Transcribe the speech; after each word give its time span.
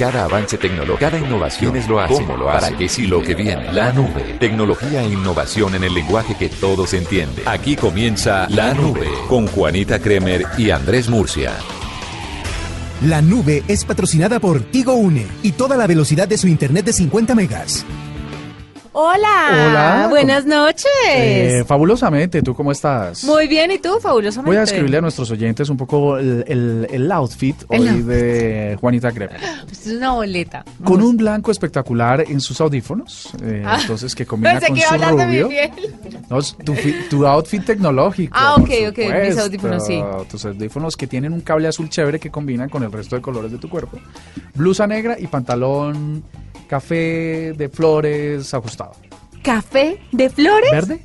Cada 0.00 0.24
avance 0.24 0.56
tecnológico, 0.56 0.98
cada 0.98 1.18
innovación 1.18 1.76
es 1.76 1.86
lo 1.86 2.00
hace, 2.00 2.14
cómo 2.14 2.34
lo 2.34 2.48
hace, 2.48 2.68
para 2.68 2.78
qué 2.78 2.88
sí 2.88 3.06
lo 3.06 3.20
que 3.22 3.34
viene. 3.34 3.70
La 3.70 3.92
nube, 3.92 4.38
tecnología 4.40 5.02
e 5.02 5.08
innovación 5.08 5.74
en 5.74 5.84
el 5.84 5.92
lenguaje 5.92 6.34
que 6.38 6.48
todos 6.48 6.94
entienden. 6.94 7.46
Aquí 7.46 7.76
comienza 7.76 8.48
La 8.48 8.72
Nube 8.72 9.06
con 9.28 9.46
Juanita 9.46 9.98
Kremer 9.98 10.46
y 10.56 10.70
Andrés 10.70 11.10
Murcia. 11.10 11.52
La 13.02 13.20
nube 13.20 13.62
es 13.68 13.84
patrocinada 13.84 14.40
por 14.40 14.62
Tigo 14.62 14.94
Une 14.94 15.26
y 15.42 15.52
toda 15.52 15.76
la 15.76 15.86
velocidad 15.86 16.26
de 16.26 16.38
su 16.38 16.48
internet 16.48 16.86
de 16.86 16.94
50 16.94 17.34
megas. 17.34 17.84
Hola. 18.92 19.48
Hola. 19.68 20.06
Buenas 20.10 20.46
noches. 20.46 20.84
Eh, 21.08 21.64
fabulosamente, 21.64 22.42
¿tú 22.42 22.54
cómo 22.56 22.72
estás? 22.72 23.22
Muy 23.22 23.46
bien, 23.46 23.70
¿y 23.70 23.78
tú? 23.78 24.00
Fabulosamente. 24.00 24.50
Voy 24.50 24.56
a 24.56 24.64
escribirle 24.64 24.96
a 24.96 25.00
nuestros 25.00 25.30
oyentes 25.30 25.68
un 25.70 25.76
poco 25.76 26.16
el, 26.18 26.44
el- 26.48 26.88
el 26.90 27.12
outfit 27.12 27.54
El 27.70 27.82
hoy 27.82 27.88
outfit. 27.88 28.04
de 28.06 28.76
Juanita. 28.80 29.08
Esto 29.70 29.90
es 29.90 29.96
una 29.96 30.12
boleta. 30.14 30.64
Con 30.82 31.02
un 31.02 31.16
blanco 31.16 31.52
espectacular 31.52 32.24
en 32.28 32.40
sus 32.40 32.60
audífonos, 32.60 33.30
eh, 33.44 33.62
Ah. 33.64 33.78
entonces 33.80 34.12
que 34.16 34.26
combina 34.26 34.54
Pensé 34.58 34.66
con 34.66 34.76
que 34.76 34.82
su 34.82 34.94
rubio. 35.16 35.48
No, 36.28 36.42
tu, 36.64 36.74
tu 37.08 37.26
outfit 37.26 37.64
tecnológico. 37.64 38.36
Ah, 38.36 38.56
ok, 38.56 38.70
ok, 38.88 38.98
mis 39.24 39.38
audífonos, 39.38 39.86
sí. 39.86 40.02
Tus 40.28 40.44
audífonos 40.46 40.96
que 40.96 41.06
tienen 41.06 41.32
un 41.32 41.42
cable 41.42 41.68
azul 41.68 41.88
chévere 41.88 42.18
que 42.18 42.30
combina 42.30 42.68
con 42.68 42.82
el 42.82 42.90
resto 42.90 43.14
de 43.14 43.22
colores 43.22 43.52
de 43.52 43.58
tu 43.58 43.68
cuerpo. 43.68 43.98
Blusa 44.54 44.88
negra 44.88 45.16
y 45.16 45.28
pantalón 45.28 46.24
café 46.70 47.52
de 47.56 47.68
flores 47.68 48.54
ajustado. 48.54 48.92
¿Café 49.42 49.98
de 50.12 50.30
flores? 50.30 50.70
¿Verde? 50.70 51.00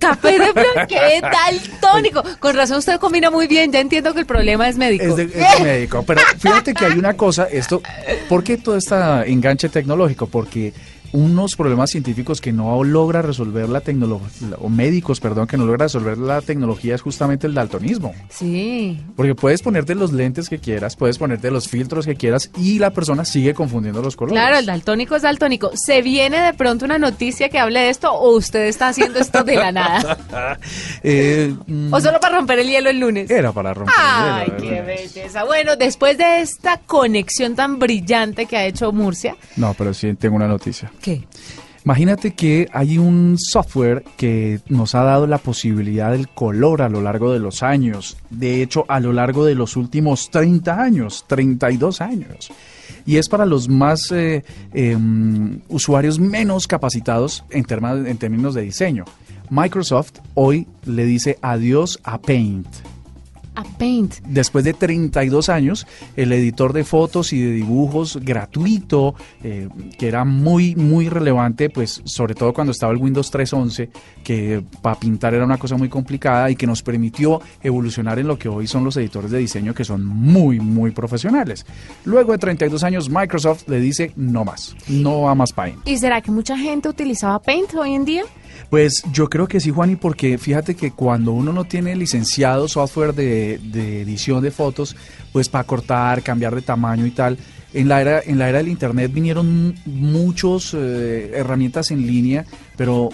¿Café 0.00 0.32
de 0.32 0.52
flores? 0.52 0.88
¿Qué 0.88 1.20
tal 1.22 1.60
tónico? 1.80 2.24
Con 2.40 2.56
razón 2.56 2.78
usted 2.78 2.98
combina 2.98 3.30
muy 3.30 3.46
bien. 3.46 3.70
Ya 3.70 3.78
entiendo 3.78 4.12
que 4.12 4.20
el 4.20 4.26
problema 4.26 4.68
es 4.68 4.76
médico. 4.76 5.04
Es 5.04 5.14
de, 5.14 5.22
es 5.24 5.60
médico. 5.60 6.02
Pero 6.04 6.20
fíjate 6.40 6.74
que 6.74 6.86
hay 6.86 6.98
una 6.98 7.14
cosa, 7.16 7.44
esto, 7.44 7.82
¿por 8.28 8.42
qué 8.42 8.56
todo 8.56 8.76
este 8.76 8.96
enganche 9.30 9.68
tecnológico? 9.68 10.26
Porque 10.26 10.72
unos 11.14 11.54
problemas 11.54 11.90
científicos 11.90 12.40
que 12.40 12.52
no 12.52 12.82
logra 12.82 13.22
resolver 13.22 13.68
la 13.68 13.80
tecnología, 13.80 14.48
o 14.60 14.68
médicos, 14.68 15.20
perdón, 15.20 15.46
que 15.46 15.56
no 15.56 15.64
logra 15.64 15.84
resolver 15.84 16.18
la 16.18 16.40
tecnología 16.42 16.96
es 16.96 17.02
justamente 17.02 17.46
el 17.46 17.54
daltonismo. 17.54 18.12
Sí. 18.30 19.00
Porque 19.14 19.36
puedes 19.36 19.62
ponerte 19.62 19.94
los 19.94 20.12
lentes 20.12 20.48
que 20.48 20.58
quieras, 20.58 20.96
puedes 20.96 21.16
ponerte 21.18 21.52
los 21.52 21.68
filtros 21.68 22.04
que 22.04 22.16
quieras 22.16 22.50
y 22.58 22.80
la 22.80 22.90
persona 22.90 23.24
sigue 23.24 23.54
confundiendo 23.54 24.02
los 24.02 24.16
colores. 24.16 24.40
Claro, 24.40 24.58
el 24.58 24.66
daltónico 24.66 25.14
es 25.14 25.22
daltónico. 25.22 25.70
¿Se 25.74 26.02
viene 26.02 26.40
de 26.40 26.52
pronto 26.52 26.84
una 26.84 26.98
noticia 26.98 27.48
que 27.48 27.60
hable 27.60 27.78
de 27.78 27.90
esto 27.90 28.12
o 28.12 28.36
usted 28.36 28.66
está 28.66 28.88
haciendo 28.88 29.20
esto 29.20 29.44
de 29.44 29.54
la 29.54 29.70
nada? 29.70 30.18
Eh, 31.02 31.54
¿O 31.90 32.00
solo 32.00 32.18
para 32.18 32.36
romper 32.36 32.58
el 32.58 32.68
hielo 32.68 32.90
el 32.90 32.98
lunes? 32.98 33.30
era 33.30 33.52
para 33.52 33.72
romper 33.74 33.94
Ay, 33.96 34.46
el 34.46 34.46
hielo, 34.46 34.62
qué 34.62 34.70
¿verdad? 34.80 34.86
belleza. 34.86 35.44
Bueno, 35.44 35.76
después 35.76 36.18
de 36.18 36.40
esta 36.40 36.78
conexión 36.78 37.54
tan 37.54 37.78
brillante 37.78 38.46
que 38.46 38.56
ha 38.56 38.66
hecho 38.66 38.90
Murcia, 38.92 39.36
No, 39.56 39.74
pero 39.74 39.94
sí 39.94 40.14
tengo 40.14 40.36
una 40.36 40.48
noticia. 40.48 40.90
Imagínate 41.84 42.32
que 42.32 42.66
hay 42.72 42.96
un 42.96 43.36
software 43.38 44.04
que 44.16 44.60
nos 44.68 44.94
ha 44.94 45.02
dado 45.02 45.26
la 45.26 45.36
posibilidad 45.36 46.12
del 46.12 46.28
color 46.28 46.80
a 46.80 46.88
lo 46.88 47.02
largo 47.02 47.30
de 47.30 47.38
los 47.38 47.62
años. 47.62 48.16
De 48.30 48.62
hecho, 48.62 48.86
a 48.88 49.00
lo 49.00 49.12
largo 49.12 49.44
de 49.44 49.54
los 49.54 49.76
últimos 49.76 50.30
30 50.30 50.80
años, 50.80 51.26
32 51.28 52.00
años. 52.00 52.50
Y 53.04 53.16
es 53.16 53.28
para 53.28 53.44
los 53.44 53.68
más 53.68 54.10
eh, 54.12 54.44
em, 54.72 55.60
usuarios 55.68 56.18
menos 56.18 56.66
capacitados 56.66 57.44
en 57.50 57.64
términos 57.64 58.54
de 58.54 58.62
diseño. 58.62 59.04
Microsoft 59.50 60.20
hoy 60.32 60.66
le 60.86 61.04
dice 61.04 61.38
adiós 61.42 62.00
a 62.02 62.18
Paint. 62.18 62.93
A 63.54 63.64
Paint. 63.64 64.16
Después 64.26 64.64
de 64.64 64.74
32 64.74 65.48
años, 65.48 65.86
el 66.16 66.32
editor 66.32 66.72
de 66.72 66.84
fotos 66.84 67.32
y 67.32 67.40
de 67.40 67.52
dibujos 67.52 68.18
gratuito, 68.22 69.14
eh, 69.42 69.68
que 69.98 70.08
era 70.08 70.24
muy, 70.24 70.74
muy 70.74 71.08
relevante, 71.08 71.70
pues 71.70 72.02
sobre 72.04 72.34
todo 72.34 72.52
cuando 72.52 72.72
estaba 72.72 72.92
el 72.92 72.98
Windows 72.98 73.32
3.11, 73.32 73.88
que 74.22 74.62
para 74.82 74.98
pintar 74.98 75.34
era 75.34 75.44
una 75.44 75.58
cosa 75.58 75.76
muy 75.76 75.88
complicada 75.88 76.50
y 76.50 76.56
que 76.56 76.66
nos 76.66 76.82
permitió 76.82 77.40
evolucionar 77.62 78.18
en 78.18 78.28
lo 78.28 78.38
que 78.38 78.48
hoy 78.48 78.66
son 78.66 78.84
los 78.84 78.96
editores 78.96 79.30
de 79.30 79.38
diseño 79.38 79.74
que 79.74 79.84
son 79.84 80.04
muy, 80.04 80.60
muy 80.60 80.90
profesionales. 80.90 81.66
Luego 82.04 82.32
de 82.32 82.38
32 82.38 82.82
años, 82.82 83.10
Microsoft 83.10 83.68
le 83.68 83.80
dice 83.80 84.12
no 84.16 84.44
más, 84.44 84.76
no 84.88 85.22
va 85.22 85.34
más 85.34 85.52
Paint. 85.52 85.86
¿Y 85.86 85.98
será 85.98 86.20
que 86.20 86.30
mucha 86.30 86.56
gente 86.56 86.88
utilizaba 86.88 87.40
Paint 87.40 87.74
hoy 87.74 87.94
en 87.94 88.04
día? 88.04 88.24
Pues 88.70 89.02
yo 89.12 89.28
creo 89.28 89.46
que 89.46 89.60
sí, 89.60 89.70
Juani, 89.70 89.96
porque 89.96 90.38
fíjate 90.38 90.74
que 90.74 90.92
cuando 90.92 91.32
uno 91.32 91.52
no 91.52 91.64
tiene 91.64 91.94
licenciado 91.96 92.68
software 92.68 93.14
de, 93.14 93.54
edición 94.00 94.42
de 94.42 94.50
fotos, 94.50 94.96
pues 95.32 95.48
para 95.48 95.64
cortar, 95.64 96.22
cambiar 96.22 96.54
de 96.54 96.62
tamaño 96.62 97.06
y 97.06 97.10
tal, 97.10 97.38
en 97.72 97.88
la 97.88 98.00
era, 98.00 98.20
en 98.20 98.38
la 98.38 98.48
era 98.48 98.58
del 98.58 98.68
internet 98.68 99.12
vinieron 99.12 99.74
muchas 99.84 100.74
herramientas 100.74 101.90
en 101.90 102.06
línea, 102.06 102.44
pero 102.76 103.10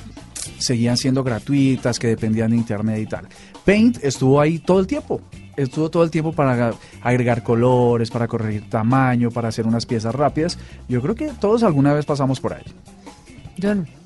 seguían 0.59 0.97
siendo 0.97 1.23
gratuitas, 1.23 1.99
que 1.99 2.09
dependían 2.09 2.51
de 2.51 2.57
internet 2.57 3.01
y 3.01 3.07
tal. 3.07 3.27
Paint 3.65 3.99
estuvo 4.03 4.41
ahí 4.41 4.59
todo 4.59 4.81
el 4.81 4.87
tiempo. 4.87 5.21
Estuvo 5.57 5.91
todo 5.91 6.05
el 6.05 6.11
tiempo 6.11 6.33
para 6.33 6.73
agregar 7.03 7.43
colores, 7.43 8.11
para 8.11 8.29
corregir 8.29 8.69
tamaño, 8.71 9.31
para 9.31 9.49
hacer 9.49 9.67
unas 9.67 9.85
piezas 9.85 10.15
rápidas. 10.15 10.59
Yo 10.89 11.03
creo 11.03 11.15
que 11.15 11.29
todos 11.41 11.63
alguna 11.63 11.93
vez 11.93 12.07
pasamos 12.07 12.41
por 12.41 12.55
ahí. 12.55 12.65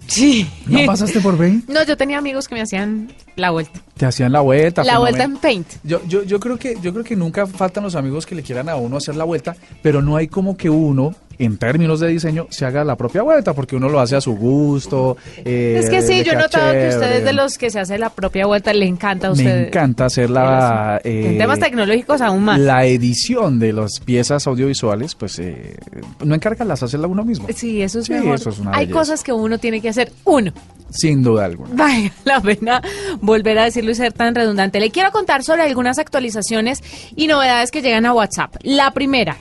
Sí. 0.06 0.46
¿No 0.66 0.84
pasaste 0.86 1.20
por 1.20 1.36
Paint? 1.36 1.68
No, 1.68 1.82
yo 1.84 1.96
tenía 1.96 2.18
amigos 2.18 2.46
que 2.48 2.54
me 2.54 2.60
hacían 2.62 3.12
la 3.36 3.50
vuelta. 3.50 3.80
Te 3.96 4.06
hacían 4.06 4.32
la 4.32 4.40
vuelta. 4.40 4.82
La 4.82 4.94
fenomenal. 4.94 5.00
vuelta 5.00 5.24
en 5.24 5.36
Paint. 5.38 5.66
Yo, 5.84 6.00
yo, 6.06 6.22
yo 6.24 6.38
creo 6.40 6.58
que 6.58 6.76
yo 6.82 6.92
creo 6.92 7.04
que 7.04 7.16
nunca 7.16 7.46
faltan 7.46 7.84
los 7.84 7.94
amigos 7.94 8.26
que 8.26 8.34
le 8.34 8.42
quieran 8.42 8.68
a 8.68 8.76
uno 8.76 8.96
hacer 8.96 9.16
la 9.16 9.24
vuelta, 9.24 9.56
pero 9.82 10.02
no 10.02 10.16
hay 10.16 10.28
como 10.28 10.56
que 10.56 10.68
uno, 10.70 11.14
en 11.38 11.56
términos 11.58 12.00
de 12.00 12.08
diseño, 12.08 12.46
se 12.50 12.64
haga 12.64 12.84
la 12.84 12.96
propia 12.96 13.22
vuelta, 13.22 13.54
porque 13.54 13.74
uno 13.76 13.88
lo 13.88 13.98
hace 14.00 14.14
a 14.16 14.20
su 14.20 14.36
gusto. 14.36 15.16
eh, 15.44 15.80
es 15.82 15.90
que 15.90 16.02
sí, 16.02 16.22
yo 16.24 16.32
he 16.32 16.36
notado 16.36 16.72
que 16.72 16.88
usted 16.88 17.00
chévere. 17.00 17.18
es 17.18 17.24
de 17.24 17.32
los 17.32 17.58
que 17.58 17.70
se 17.70 17.80
hace 17.80 17.98
la 17.98 18.10
propia 18.10 18.46
vuelta, 18.46 18.72
le 18.72 18.86
encanta 18.86 19.28
a 19.28 19.32
usted. 19.32 19.44
Me 19.44 19.66
encanta 19.68 20.06
hacer 20.06 20.30
la... 20.30 21.00
en 21.04 21.34
eh, 21.34 21.38
temas 21.38 21.58
tecnológicos 21.60 22.20
aún 22.20 22.44
más. 22.44 22.58
La 22.60 22.84
edición 22.84 23.58
de 23.60 23.72
las 23.72 24.00
piezas 24.00 24.46
audiovisuales, 24.46 25.14
pues 25.14 25.38
eh, 25.38 25.76
no 26.24 26.34
encarga 26.34 26.64
las 26.64 26.82
hacerla 26.82 27.06
uno 27.06 27.24
mismo. 27.24 27.46
Sí, 27.54 27.80
eso 27.82 28.00
es 28.00 28.06
Sí, 28.06 28.12
mejor. 28.12 28.34
eso 28.34 28.50
es 28.50 28.58
una 28.58 28.70
Hay 28.72 28.86
belleza. 28.86 28.98
cosas 28.98 29.22
que 29.24 29.32
uno 29.32 29.58
tiene 29.58 29.80
que 29.80 29.88
hacer 29.88 29.93
uno. 30.24 30.52
Sin 30.90 31.22
duda 31.24 31.46
alguna. 31.46 31.70
Vale 31.72 32.12
la 32.24 32.40
pena 32.40 32.80
volver 33.20 33.58
a 33.58 33.64
decirlo 33.64 33.90
y 33.90 33.94
ser 33.96 34.12
tan 34.12 34.34
redundante. 34.34 34.78
Le 34.78 34.90
quiero 34.90 35.10
contar 35.10 35.42
sobre 35.42 35.62
algunas 35.62 35.98
actualizaciones 35.98 36.82
y 37.16 37.26
novedades 37.26 37.72
que 37.72 37.82
llegan 37.82 38.06
a 38.06 38.12
WhatsApp. 38.12 38.54
La 38.62 38.92
primera, 38.92 39.36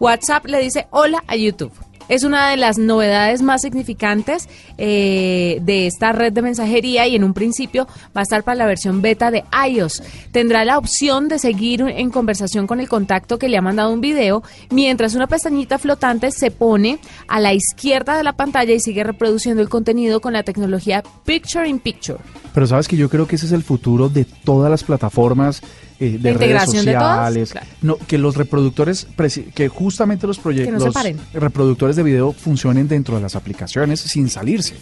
WhatsApp 0.00 0.46
le 0.46 0.58
dice 0.58 0.88
hola 0.90 1.22
a 1.28 1.36
YouTube. 1.36 1.72
Es 2.08 2.22
una 2.22 2.50
de 2.50 2.56
las 2.56 2.78
novedades 2.78 3.42
más 3.42 3.62
significantes 3.62 4.48
eh, 4.78 5.58
de 5.62 5.86
esta 5.86 6.12
red 6.12 6.32
de 6.32 6.42
mensajería 6.42 7.06
y 7.06 7.16
en 7.16 7.24
un 7.24 7.34
principio 7.34 7.86
va 8.16 8.20
a 8.20 8.22
estar 8.22 8.44
para 8.44 8.56
la 8.56 8.66
versión 8.66 9.02
beta 9.02 9.30
de 9.30 9.44
iOS. 9.68 10.02
Tendrá 10.30 10.64
la 10.64 10.78
opción 10.78 11.28
de 11.28 11.38
seguir 11.38 11.80
en 11.80 12.10
conversación 12.10 12.66
con 12.66 12.78
el 12.78 12.88
contacto 12.88 13.38
que 13.38 13.48
le 13.48 13.56
ha 13.56 13.62
mandado 13.62 13.92
un 13.92 14.00
video, 14.00 14.42
mientras 14.70 15.14
una 15.14 15.26
pestañita 15.26 15.78
flotante 15.78 16.30
se 16.30 16.50
pone 16.50 17.00
a 17.26 17.40
la 17.40 17.54
izquierda 17.54 18.16
de 18.16 18.24
la 18.24 18.34
pantalla 18.34 18.72
y 18.72 18.80
sigue 18.80 19.02
reproduciendo 19.02 19.62
el 19.62 19.68
contenido 19.68 20.20
con 20.20 20.32
la 20.32 20.44
tecnología 20.44 21.02
Picture 21.24 21.68
in 21.68 21.80
Picture. 21.80 22.18
Pero 22.54 22.66
sabes 22.66 22.88
que 22.88 22.96
yo 22.96 23.10
creo 23.10 23.26
que 23.26 23.36
ese 23.36 23.46
es 23.46 23.52
el 23.52 23.62
futuro 23.62 24.08
de 24.08 24.24
todas 24.24 24.70
las 24.70 24.84
plataformas 24.84 25.62
eh, 25.98 26.18
de 26.20 26.32
¿La 26.32 26.38
redes 26.38 26.60
de 26.72 26.78
sociales. 26.78 27.52
Claro. 27.52 27.66
No, 27.82 27.96
que 27.96 28.18
los 28.18 28.36
reproductores, 28.36 29.06
que 29.54 29.68
justamente 29.68 30.26
los 30.26 30.38
proyectos, 30.38 30.94
no 30.94 31.14
reproductores 31.32 31.96
de 31.96 32.02
video 32.02 32.32
funcionen 32.32 32.88
dentro 32.88 33.16
de 33.16 33.22
las 33.22 33.36
aplicaciones 33.36 34.00
sin 34.00 34.28
salirse. 34.28 34.74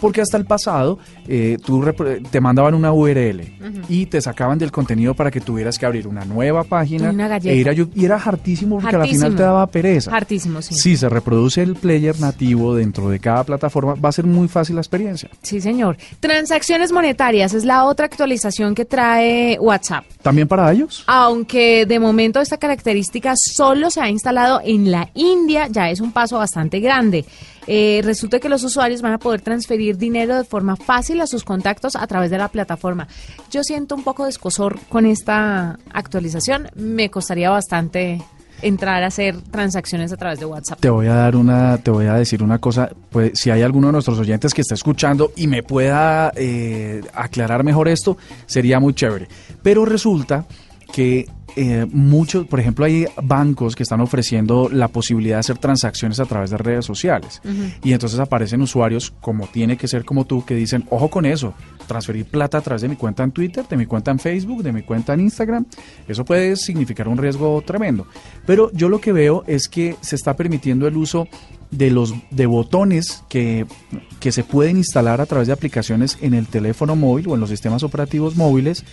Porque 0.00 0.20
hasta 0.20 0.36
el 0.36 0.44
pasado 0.44 0.98
eh, 1.26 1.56
tú 1.64 1.84
te 2.30 2.40
mandaban 2.40 2.74
una 2.74 2.92
URL 2.92 3.42
y 3.88 4.06
te 4.06 4.20
sacaban 4.20 4.58
del 4.58 4.70
contenido 4.70 5.14
para 5.14 5.30
que 5.30 5.40
tuvieras 5.40 5.78
que 5.78 5.86
abrir 5.86 6.06
una 6.06 6.24
nueva 6.24 6.62
página 6.64 7.10
una 7.10 7.36
e 7.38 7.56
ir 7.56 7.68
a 7.68 7.72
y 7.72 8.04
era 8.04 8.16
hartísimo 8.16 8.78
porque 8.78 8.96
al 8.96 9.02
final 9.02 9.12
Hartísimo. 9.12 9.36
te 9.36 9.42
daba 9.42 9.66
pereza. 9.66 10.14
Hartísimo, 10.14 10.62
sí. 10.62 10.74
Si 10.74 10.96
se 10.96 11.08
reproduce 11.08 11.62
el 11.62 11.74
player 11.74 12.18
nativo 12.20 12.74
dentro 12.74 13.08
de 13.08 13.18
cada 13.18 13.44
plataforma, 13.44 13.94
va 13.94 14.08
a 14.08 14.12
ser 14.12 14.26
muy 14.26 14.48
fácil 14.48 14.76
la 14.76 14.80
experiencia. 14.82 15.30
Sí, 15.42 15.60
señor. 15.60 15.96
Transacciones 16.20 16.92
monetarias 16.92 17.54
es 17.54 17.64
la 17.64 17.84
otra 17.84 18.06
actualización 18.06 18.74
que 18.74 18.84
trae 18.84 19.58
WhatsApp. 19.60 20.04
También 20.22 20.48
para 20.48 20.57
ellos? 20.72 21.04
Aunque 21.06 21.86
de 21.86 21.98
momento 21.98 22.40
esta 22.40 22.58
característica 22.58 23.34
solo 23.36 23.90
se 23.90 24.00
ha 24.00 24.08
instalado 24.08 24.60
en 24.64 24.90
la 24.90 25.10
India, 25.14 25.68
ya 25.68 25.90
es 25.90 26.00
un 26.00 26.12
paso 26.12 26.38
bastante 26.38 26.80
grande. 26.80 27.24
Eh, 27.66 28.00
resulta 28.02 28.40
que 28.40 28.48
los 28.48 28.64
usuarios 28.64 29.02
van 29.02 29.12
a 29.12 29.18
poder 29.18 29.42
transferir 29.42 29.98
dinero 29.98 30.36
de 30.36 30.44
forma 30.44 30.74
fácil 30.76 31.20
a 31.20 31.26
sus 31.26 31.44
contactos 31.44 31.96
a 31.96 32.06
través 32.06 32.30
de 32.30 32.38
la 32.38 32.48
plataforma. 32.48 33.08
Yo 33.50 33.62
siento 33.62 33.94
un 33.94 34.04
poco 34.04 34.24
de 34.24 34.32
con 34.88 35.04
esta 35.04 35.78
actualización. 35.92 36.68
Me 36.74 37.10
costaría 37.10 37.50
bastante 37.50 38.22
entrar 38.62 39.02
a 39.02 39.06
hacer 39.06 39.40
transacciones 39.50 40.12
a 40.12 40.16
través 40.16 40.40
de 40.40 40.46
WhatsApp. 40.46 40.80
Te 40.80 40.90
voy 40.90 41.06
a 41.06 41.14
dar 41.14 41.36
una, 41.36 41.78
te 41.78 41.90
voy 41.90 42.06
a 42.06 42.14
decir 42.14 42.42
una 42.42 42.58
cosa, 42.58 42.90
pues 43.10 43.32
si 43.34 43.50
hay 43.50 43.62
alguno 43.62 43.88
de 43.88 43.92
nuestros 43.92 44.18
oyentes 44.18 44.54
que 44.54 44.62
está 44.62 44.74
escuchando 44.74 45.32
y 45.36 45.46
me 45.46 45.62
pueda 45.62 46.32
eh, 46.34 47.02
aclarar 47.14 47.64
mejor 47.64 47.88
esto, 47.88 48.16
sería 48.46 48.80
muy 48.80 48.94
chévere. 48.94 49.28
Pero 49.62 49.84
resulta 49.84 50.46
que 50.92 51.26
eh, 51.60 51.86
muchos, 51.90 52.46
por 52.46 52.60
ejemplo, 52.60 52.84
hay 52.84 53.06
bancos 53.20 53.74
que 53.74 53.82
están 53.82 54.00
ofreciendo 54.00 54.68
la 54.70 54.86
posibilidad 54.86 55.34
de 55.36 55.40
hacer 55.40 55.58
transacciones 55.58 56.20
a 56.20 56.24
través 56.24 56.50
de 56.50 56.56
redes 56.56 56.84
sociales. 56.84 57.42
Y 57.82 57.92
entonces 57.92 58.20
aparecen 58.20 58.62
usuarios, 58.62 59.12
como 59.20 59.48
tiene 59.48 59.76
que 59.76 59.88
ser 59.88 60.04
como 60.04 60.24
tú, 60.24 60.44
que 60.44 60.54
dicen, 60.54 60.84
ojo 60.88 61.10
con 61.10 61.26
eso, 61.26 61.54
transferir 61.88 62.26
plata 62.26 62.58
a 62.58 62.60
través 62.60 62.82
de 62.82 62.88
mi 62.88 62.94
cuenta 62.94 63.24
en 63.24 63.32
Twitter, 63.32 63.66
de 63.66 63.76
mi 63.76 63.86
cuenta 63.86 64.12
en 64.12 64.20
Facebook, 64.20 64.62
de 64.62 64.72
mi 64.72 64.82
cuenta 64.82 65.14
en 65.14 65.20
Instagram. 65.20 65.66
Eso 66.06 66.24
puede 66.24 66.54
significar 66.54 67.08
un 67.08 67.18
riesgo 67.18 67.60
tremendo. 67.66 68.06
Pero 68.46 68.70
yo 68.72 68.88
lo 68.88 69.00
que 69.00 69.10
veo 69.10 69.42
es 69.48 69.68
que 69.68 69.96
se 70.00 70.14
está 70.14 70.36
permitiendo 70.36 70.86
el 70.86 70.96
uso 70.96 71.26
de 71.72 71.90
los 71.90 72.14
de 72.30 72.46
botones 72.46 73.24
que, 73.28 73.66
que 74.20 74.30
se 74.30 74.44
pueden 74.44 74.76
instalar 74.76 75.20
a 75.20 75.26
través 75.26 75.48
de 75.48 75.54
aplicaciones 75.54 76.18
en 76.20 76.34
el 76.34 76.46
teléfono 76.46 76.94
móvil 76.94 77.28
o 77.28 77.34
en 77.34 77.40
los 77.40 77.50
sistemas 77.50 77.82
operativos 77.82 78.36
móviles 78.36 78.84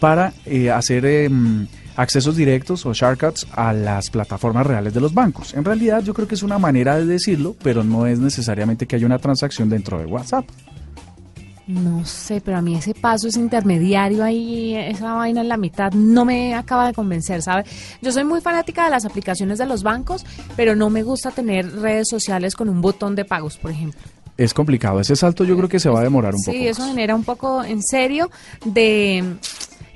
para 0.00 0.32
eh, 0.46 0.70
hacer 0.70 1.04
em, 1.06 1.66
accesos 1.98 2.36
directos 2.36 2.86
o 2.86 2.94
shortcuts 2.94 3.46
a 3.52 3.72
las 3.72 4.08
plataformas 4.08 4.64
reales 4.64 4.94
de 4.94 5.00
los 5.00 5.12
bancos. 5.12 5.52
En 5.54 5.64
realidad 5.64 6.00
yo 6.02 6.14
creo 6.14 6.28
que 6.28 6.36
es 6.36 6.44
una 6.44 6.56
manera 6.56 6.96
de 6.96 7.04
decirlo, 7.04 7.56
pero 7.60 7.82
no 7.82 8.06
es 8.06 8.20
necesariamente 8.20 8.86
que 8.86 8.94
haya 8.94 9.04
una 9.04 9.18
transacción 9.18 9.68
dentro 9.68 9.98
de 9.98 10.06
WhatsApp. 10.06 10.46
No 11.66 12.06
sé, 12.06 12.40
pero 12.40 12.56
a 12.56 12.62
mí 12.62 12.76
ese 12.76 12.94
paso 12.94 13.26
es 13.26 13.36
intermediario 13.36 14.22
ahí, 14.22 14.74
esa 14.76 15.12
vaina 15.14 15.40
en 15.40 15.48
la 15.48 15.56
mitad, 15.56 15.92
no 15.92 16.24
me 16.24 16.54
acaba 16.54 16.86
de 16.86 16.94
convencer, 16.94 17.42
¿sabe? 17.42 17.64
Yo 18.00 18.12
soy 18.12 18.24
muy 18.24 18.40
fanática 18.40 18.84
de 18.84 18.90
las 18.90 19.04
aplicaciones 19.04 19.58
de 19.58 19.66
los 19.66 19.82
bancos, 19.82 20.24
pero 20.56 20.76
no 20.76 20.88
me 20.90 21.02
gusta 21.02 21.32
tener 21.32 21.70
redes 21.80 22.08
sociales 22.08 22.54
con 22.54 22.68
un 22.68 22.80
botón 22.80 23.16
de 23.16 23.24
pagos, 23.24 23.58
por 23.58 23.72
ejemplo. 23.72 24.00
Es 24.38 24.54
complicado, 24.54 25.00
ese 25.00 25.16
salto 25.16 25.42
yo 25.42 25.56
creo 25.56 25.68
que 25.68 25.80
se 25.80 25.90
va 25.90 25.98
a 25.98 26.04
demorar 26.04 26.32
un 26.32 26.40
poco. 26.40 26.56
Sí, 26.56 26.68
eso 26.68 26.86
genera 26.86 27.16
un 27.16 27.24
poco, 27.24 27.64
en 27.64 27.82
serio, 27.82 28.30
de 28.64 29.36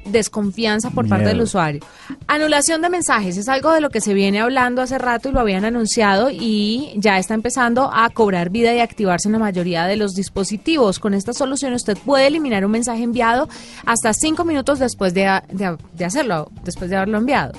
desconfianza 0.05 0.91
por 0.91 1.09
parte 1.09 1.27
del 1.27 1.41
usuario. 1.41 1.81
Anulación 2.27 2.83
de 2.83 2.91
mensajes 2.91 3.37
es 3.37 3.49
algo 3.49 3.73
de 3.73 3.81
lo 3.81 3.91
que 3.91 4.01
se 4.01 4.15
viene 4.15 4.41
hablando 4.41 4.83
hace 4.83 4.99
rato 4.99 5.29
y 5.29 5.33
lo 5.33 5.41
habían 5.41 5.65
anunciado 5.65 6.29
y 6.31 6.93
ya 6.97 7.19
está 7.19 7.35
empezando 7.35 7.91
a 7.93 8.09
cobrar 8.11 8.51
vida 8.51 8.75
y 8.75 8.81
activarse 8.81 9.29
en 9.29 9.33
la 9.33 9.39
mayoría 9.39 9.87
de 9.87 9.97
los 9.97 10.15
dispositivos. 10.15 10.99
Con 10.99 11.15
esta 11.15 11.33
solución 11.33 11.73
usted 11.73 11.97
puede 11.99 12.27
eliminar 12.27 12.65
un 12.65 12.73
mensaje 12.73 13.03
enviado 13.03 13.49
hasta 13.87 14.13
cinco 14.13 14.45
minutos 14.45 14.79
después 14.79 15.15
de, 15.15 15.41
de 15.51 16.05
hacerlo, 16.05 16.51
después 16.65 16.91
de 16.91 16.97
haberlo 16.97 17.19
enviado. 17.19 17.53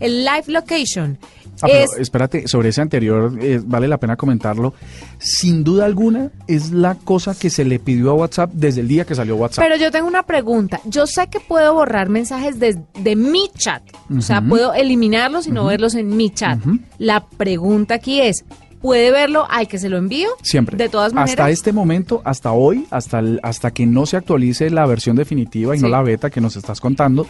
El 0.00 0.24
Live 0.24 0.44
Location 0.48 1.18
Ah, 1.62 1.68
pero 1.70 1.96
espérate, 1.98 2.48
sobre 2.48 2.70
ese 2.70 2.80
anterior 2.80 3.32
eh, 3.40 3.60
vale 3.64 3.88
la 3.88 3.98
pena 3.98 4.16
comentarlo. 4.16 4.74
Sin 5.18 5.64
duda 5.64 5.84
alguna 5.84 6.30
es 6.46 6.72
la 6.72 6.96
cosa 6.96 7.34
que 7.34 7.50
se 7.50 7.64
le 7.64 7.78
pidió 7.78 8.10
a 8.10 8.14
WhatsApp 8.14 8.50
desde 8.52 8.80
el 8.80 8.88
día 8.88 9.04
que 9.04 9.14
salió 9.14 9.36
WhatsApp. 9.36 9.64
Pero 9.64 9.76
yo 9.76 9.90
tengo 9.90 10.08
una 10.08 10.24
pregunta. 10.24 10.80
Yo 10.84 11.06
sé 11.06 11.28
que 11.28 11.40
puedo 11.40 11.74
borrar 11.74 12.08
mensajes 12.08 12.58
desde 12.58 12.82
de 12.98 13.16
mi 13.16 13.50
chat. 13.56 13.82
O 14.16 14.20
sea, 14.20 14.42
puedo 14.42 14.74
eliminarlos 14.74 15.46
y 15.46 15.52
no 15.52 15.66
verlos 15.66 15.94
en 15.94 16.16
mi 16.16 16.30
chat. 16.30 16.58
La 16.98 17.26
pregunta 17.26 17.94
aquí 17.94 18.20
es, 18.20 18.44
¿puede 18.82 19.10
verlo 19.10 19.46
al 19.48 19.68
que 19.68 19.78
se 19.78 19.88
lo 19.88 19.96
envío? 19.96 20.28
Siempre. 20.42 20.76
De 20.76 20.88
todas 20.88 21.14
maneras. 21.14 21.38
Hasta 21.38 21.50
este 21.50 21.72
momento, 21.72 22.20
hasta 22.24 22.52
hoy, 22.52 22.86
hasta, 22.90 23.22
hasta 23.42 23.70
que 23.70 23.86
no 23.86 24.04
se 24.04 24.16
actualice 24.16 24.68
la 24.68 24.84
versión 24.84 25.16
definitiva 25.16 25.74
y 25.74 25.80
no 25.80 25.88
la 25.88 26.02
beta 26.02 26.28
que 26.28 26.40
nos 26.40 26.56
estás 26.56 26.80
contando, 26.80 27.26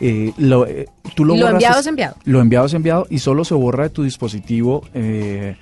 eh, 0.00 0.32
lo, 0.36 0.66
eh, 0.66 0.86
tú 1.14 1.24
lo, 1.24 1.36
lo 1.36 1.48
enviado 1.48 1.80
es 1.80 1.86
enviado. 1.86 2.16
Lo 2.24 2.40
enviado 2.40 2.66
es 2.66 2.74
enviado 2.74 3.06
y 3.08 3.20
solo 3.20 3.44
se 3.44 3.54
borra 3.54 3.84
de 3.84 3.90
tu 3.90 4.02
dispositivo. 4.02 4.84
Eh, 4.92 5.56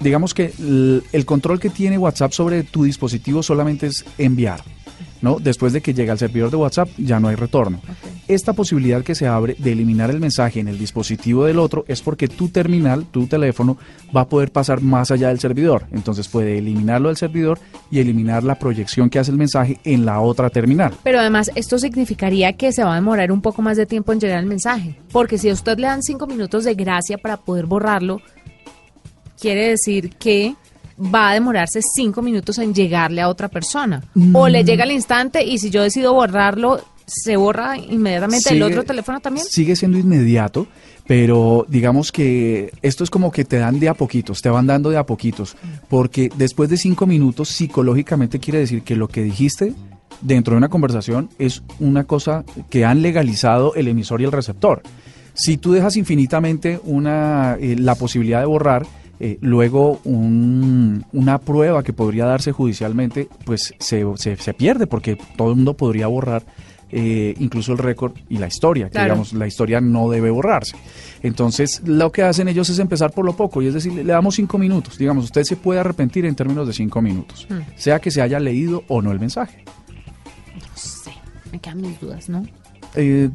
digamos 0.00 0.34
que 0.34 0.52
el, 0.58 1.24
control 1.26 1.60
que 1.60 1.70
tiene 1.70 1.98
WhatsApp 1.98 2.32
sobre 2.32 2.62
tu 2.62 2.84
dispositivo 2.84 3.42
solamente 3.42 3.86
es 3.86 4.04
enviar. 4.18 4.60
¿No? 5.24 5.38
Después 5.40 5.72
de 5.72 5.80
que 5.80 5.94
llega 5.94 6.12
al 6.12 6.18
servidor 6.18 6.50
de 6.50 6.56
WhatsApp 6.58 6.88
ya 6.98 7.18
no 7.18 7.28
hay 7.28 7.34
retorno. 7.34 7.80
Esta 8.28 8.52
posibilidad 8.52 9.02
que 9.02 9.14
se 9.14 9.26
abre 9.26 9.56
de 9.58 9.72
eliminar 9.72 10.10
el 10.10 10.20
mensaje 10.20 10.60
en 10.60 10.68
el 10.68 10.78
dispositivo 10.78 11.46
del 11.46 11.58
otro 11.58 11.84
es 11.88 12.02
porque 12.02 12.28
tu 12.28 12.48
terminal, 12.48 13.06
tu 13.06 13.26
teléfono, 13.26 13.78
va 14.14 14.22
a 14.22 14.28
poder 14.28 14.52
pasar 14.52 14.82
más 14.82 15.10
allá 15.10 15.28
del 15.28 15.40
servidor. 15.40 15.86
Entonces 15.92 16.28
puede 16.28 16.58
eliminarlo 16.58 17.08
del 17.08 17.16
servidor 17.16 17.58
y 17.90 18.00
eliminar 18.00 18.44
la 18.44 18.58
proyección 18.58 19.08
que 19.08 19.18
hace 19.18 19.30
el 19.30 19.38
mensaje 19.38 19.80
en 19.84 20.04
la 20.04 20.20
otra 20.20 20.50
terminal. 20.50 20.92
Pero 21.02 21.18
además 21.18 21.50
esto 21.54 21.78
significaría 21.78 22.52
que 22.52 22.72
se 22.72 22.84
va 22.84 22.92
a 22.92 22.96
demorar 22.96 23.32
un 23.32 23.40
poco 23.40 23.62
más 23.62 23.78
de 23.78 23.86
tiempo 23.86 24.12
en 24.12 24.20
llegar 24.20 24.40
el 24.40 24.46
mensaje. 24.46 24.98
Porque 25.10 25.38
si 25.38 25.48
a 25.48 25.54
usted 25.54 25.78
le 25.78 25.86
dan 25.86 26.02
cinco 26.02 26.26
minutos 26.26 26.64
de 26.64 26.74
gracia 26.74 27.16
para 27.16 27.38
poder 27.38 27.64
borrarlo, 27.64 28.20
quiere 29.40 29.70
decir 29.70 30.10
que 30.16 30.54
va 30.98 31.30
a 31.30 31.34
demorarse 31.34 31.80
cinco 31.82 32.22
minutos 32.22 32.58
en 32.58 32.74
llegarle 32.74 33.20
a 33.20 33.28
otra 33.28 33.48
persona. 33.48 34.02
O 34.32 34.48
le 34.48 34.62
mm. 34.62 34.66
llega 34.66 34.84
al 34.84 34.92
instante 34.92 35.44
y 35.44 35.58
si 35.58 35.70
yo 35.70 35.82
decido 35.82 36.12
borrarlo, 36.14 36.80
se 37.06 37.36
borra 37.36 37.76
inmediatamente 37.76 38.50
el 38.50 38.62
otro 38.62 38.84
teléfono 38.84 39.20
también. 39.20 39.46
Sigue 39.46 39.76
siendo 39.76 39.98
inmediato, 39.98 40.66
pero 41.06 41.66
digamos 41.68 42.12
que 42.12 42.72
esto 42.82 43.04
es 43.04 43.10
como 43.10 43.30
que 43.30 43.44
te 43.44 43.58
dan 43.58 43.78
de 43.78 43.88
a 43.88 43.94
poquitos, 43.94 44.40
te 44.40 44.48
van 44.48 44.66
dando 44.66 44.90
de 44.90 44.96
a 44.96 45.04
poquitos, 45.04 45.56
porque 45.88 46.30
después 46.36 46.70
de 46.70 46.76
cinco 46.76 47.06
minutos 47.06 47.50
psicológicamente 47.50 48.38
quiere 48.38 48.60
decir 48.60 48.82
que 48.82 48.96
lo 48.96 49.08
que 49.08 49.22
dijiste 49.22 49.74
dentro 50.20 50.54
de 50.54 50.58
una 50.58 50.68
conversación 50.68 51.28
es 51.38 51.62
una 51.80 52.04
cosa 52.04 52.44
que 52.70 52.84
han 52.84 53.02
legalizado 53.02 53.74
el 53.74 53.88
emisor 53.88 54.20
y 54.20 54.24
el 54.24 54.32
receptor. 54.32 54.82
Si 55.34 55.56
tú 55.56 55.72
dejas 55.72 55.96
infinitamente 55.96 56.80
una, 56.84 57.56
eh, 57.60 57.76
la 57.76 57.96
posibilidad 57.96 58.40
de 58.40 58.46
borrar, 58.46 58.86
eh, 59.20 59.38
luego 59.40 60.00
una 60.04 61.38
prueba 61.38 61.82
que 61.82 61.92
podría 61.92 62.26
darse 62.26 62.52
judicialmente, 62.52 63.28
pues 63.44 63.74
se, 63.78 64.04
se, 64.16 64.54
pierde 64.54 64.86
porque 64.86 65.16
todo 65.36 65.50
el 65.50 65.56
mundo 65.56 65.74
podría 65.74 66.08
borrar 66.08 66.42
eh, 66.90 67.34
incluso 67.38 67.72
el 67.72 67.78
récord 67.78 68.12
y 68.28 68.38
la 68.38 68.46
historia, 68.46 68.90
que 68.90 69.00
digamos, 69.00 69.32
la 69.32 69.46
historia 69.46 69.80
no 69.80 70.08
debe 70.10 70.30
borrarse. 70.30 70.76
Entonces, 71.22 71.82
lo 71.84 72.12
que 72.12 72.22
hacen 72.22 72.48
ellos 72.48 72.68
es 72.70 72.78
empezar 72.78 73.12
por 73.12 73.24
lo 73.24 73.36
poco, 73.36 73.62
y 73.62 73.68
es 73.68 73.74
decir, 73.74 73.92
le 73.92 74.04
damos 74.04 74.34
cinco 74.34 74.58
minutos. 74.58 74.98
Digamos, 74.98 75.24
usted 75.24 75.44
se 75.44 75.56
puede 75.56 75.80
arrepentir 75.80 76.24
en 76.26 76.34
términos 76.34 76.66
de 76.66 76.72
cinco 76.72 77.00
minutos, 77.00 77.46
hmm. 77.48 77.76
sea 77.76 78.00
que 78.00 78.10
se 78.10 78.20
haya 78.20 78.38
leído 78.38 78.84
o 78.88 79.00
no 79.00 79.12
el 79.12 79.20
mensaje. 79.20 79.64
No 80.54 80.76
sé, 80.76 81.12
me 81.50 81.60
quedan 81.60 81.80
mis 81.80 81.98
dudas, 82.00 82.28
¿no? 82.28 82.44
Eh, 82.96 83.30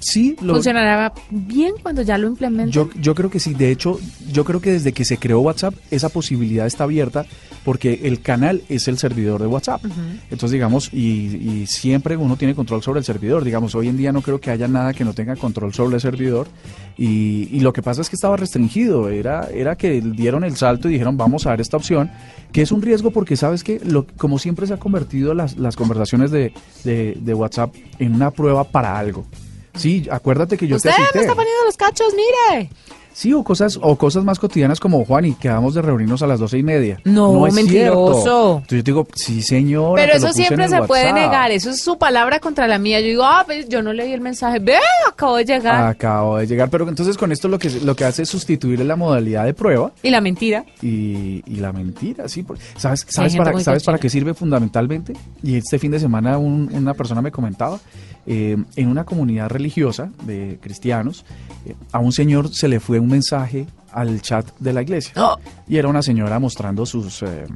sí. 0.00 0.36
¿Funcionará 0.38 1.12
bien 1.30 1.74
cuando 1.82 2.02
ya 2.02 2.18
lo 2.18 2.28
implementen? 2.28 2.72
Yo, 2.72 2.90
yo 3.00 3.14
creo 3.14 3.30
que 3.30 3.40
sí. 3.40 3.54
De 3.54 3.70
hecho, 3.70 3.98
yo 4.30 4.44
creo 4.44 4.60
que 4.60 4.72
desde 4.72 4.92
que 4.92 5.04
se 5.04 5.16
creó 5.16 5.40
WhatsApp, 5.40 5.74
esa 5.90 6.08
posibilidad 6.08 6.66
está 6.66 6.84
abierta 6.84 7.26
porque 7.68 8.00
el 8.04 8.22
canal 8.22 8.62
es 8.70 8.88
el 8.88 8.96
servidor 8.96 9.42
de 9.42 9.46
WhatsApp. 9.46 9.84
Entonces, 10.30 10.52
digamos, 10.52 10.88
y, 10.90 11.66
siempre 11.66 12.16
uno 12.16 12.34
tiene 12.36 12.54
control 12.54 12.82
sobre 12.82 13.00
el 13.00 13.04
servidor. 13.04 13.44
Digamos, 13.44 13.74
hoy 13.74 13.88
en 13.88 13.98
día 13.98 14.10
no 14.10 14.22
creo 14.22 14.40
que 14.40 14.50
haya 14.50 14.66
nada 14.66 14.94
que 14.94 15.04
no 15.04 15.12
tenga 15.12 15.36
control 15.36 15.74
sobre 15.74 15.96
el 15.96 16.00
servidor. 16.00 16.48
Y, 16.96 17.60
lo 17.60 17.74
que 17.74 17.82
pasa 17.82 18.00
es 18.00 18.08
que 18.08 18.16
estaba 18.16 18.38
restringido. 18.38 19.10
Era, 19.10 19.50
era 19.52 19.76
que 19.76 20.00
dieron 20.00 20.44
el 20.44 20.56
salto 20.56 20.88
y 20.88 20.92
dijeron, 20.92 21.18
vamos 21.18 21.44
a 21.44 21.50
dar 21.50 21.60
esta 21.60 21.76
opción, 21.76 22.10
que 22.52 22.62
es 22.62 22.72
un 22.72 22.80
riesgo 22.80 23.10
porque 23.10 23.36
sabes 23.36 23.62
que, 23.62 23.82
lo, 23.84 24.06
como 24.16 24.38
siempre 24.38 24.66
se 24.66 24.72
ha 24.72 24.78
convertido 24.78 25.34
las, 25.34 25.58
las 25.58 25.76
conversaciones 25.76 26.30
de, 26.30 26.54
de, 26.84 27.18
de 27.20 27.34
WhatsApp 27.34 27.74
en 27.98 28.14
una 28.14 28.30
prueba 28.30 28.64
para 28.64 28.98
algo. 28.98 29.26
Sí, 29.78 30.08
acuérdate 30.10 30.56
que 30.56 30.66
yo 30.66 30.78
te 30.78 30.90
cité. 30.90 31.02
me 31.14 31.20
está 31.20 31.34
poniendo 31.34 31.64
los 31.64 31.76
cachos, 31.76 32.14
mire. 32.14 32.70
Sí, 33.18 33.32
o 33.32 33.42
cosas, 33.42 33.80
o 33.82 33.96
cosas 33.96 34.22
más 34.22 34.38
cotidianas 34.38 34.78
como 34.78 35.04
Juan 35.04 35.24
y 35.24 35.34
quedamos 35.34 35.74
de 35.74 35.82
reunirnos 35.82 36.22
a 36.22 36.28
las 36.28 36.38
doce 36.38 36.56
y 36.56 36.62
media. 36.62 37.00
No, 37.02 37.32
no 37.32 37.46
es 37.48 37.52
mentiroso. 37.52 38.58
Entonces 38.58 38.78
yo 38.78 38.82
digo, 38.84 39.08
sí, 39.12 39.42
señor. 39.42 39.96
Pero 39.96 40.12
eso 40.12 40.32
siempre 40.32 40.68
se 40.68 40.80
puede 40.82 41.12
negar. 41.12 41.50
Eso 41.50 41.70
es 41.70 41.82
su 41.82 41.98
palabra 41.98 42.38
contra 42.38 42.68
la 42.68 42.78
mía. 42.78 43.00
Yo 43.00 43.08
digo, 43.08 43.24
ah, 43.24 43.42
pues 43.44 43.68
yo 43.68 43.82
no 43.82 43.92
leí 43.92 44.12
el 44.12 44.20
mensaje. 44.20 44.60
Ve, 44.60 44.78
acabo 45.08 45.36
de 45.36 45.44
llegar. 45.44 45.88
Acabo 45.88 46.36
de 46.36 46.46
llegar. 46.46 46.70
Pero 46.70 46.88
entonces 46.88 47.18
con 47.18 47.32
esto 47.32 47.48
lo 47.48 47.58
que 47.58 47.68
lo 47.70 47.96
que 47.96 48.04
hace 48.04 48.22
es 48.22 48.28
sustituir 48.28 48.78
la 48.84 48.94
modalidad 48.94 49.46
de 49.46 49.52
prueba. 49.52 49.90
Y 50.00 50.10
la 50.10 50.20
mentira. 50.20 50.64
Y, 50.80 51.42
la 51.56 51.72
mentira, 51.72 52.28
sí. 52.28 52.46
¿Sabes, 52.76 53.04
sabes, 53.08 53.34
para, 53.34 53.58
¿sabes 53.58 53.82
para 53.82 53.98
qué 53.98 54.08
sirve 54.08 54.32
fundamentalmente? 54.32 55.14
Y 55.42 55.56
este 55.56 55.80
fin 55.80 55.90
de 55.90 55.98
semana 55.98 56.38
una 56.38 56.94
persona 56.94 57.20
me 57.20 57.32
comentaba 57.32 57.80
eh, 58.30 58.58
en 58.76 58.88
una 58.88 59.04
comunidad 59.04 59.48
religiosa 59.48 60.10
de 60.24 60.58
cristianos, 60.60 61.24
eh, 61.64 61.74
a 61.92 61.98
un 61.98 62.12
señor 62.12 62.54
se 62.54 62.68
le 62.68 62.78
fue 62.78 63.00
un 63.00 63.08
mensaje 63.08 63.66
al 63.90 64.20
chat 64.20 64.46
de 64.58 64.74
la 64.74 64.82
iglesia. 64.82 65.14
¡Oh! 65.16 65.38
Y 65.66 65.78
era 65.78 65.88
una 65.88 66.02
señora 66.02 66.38
mostrando 66.38 66.84
sus 66.84 67.22
eh, 67.22 67.46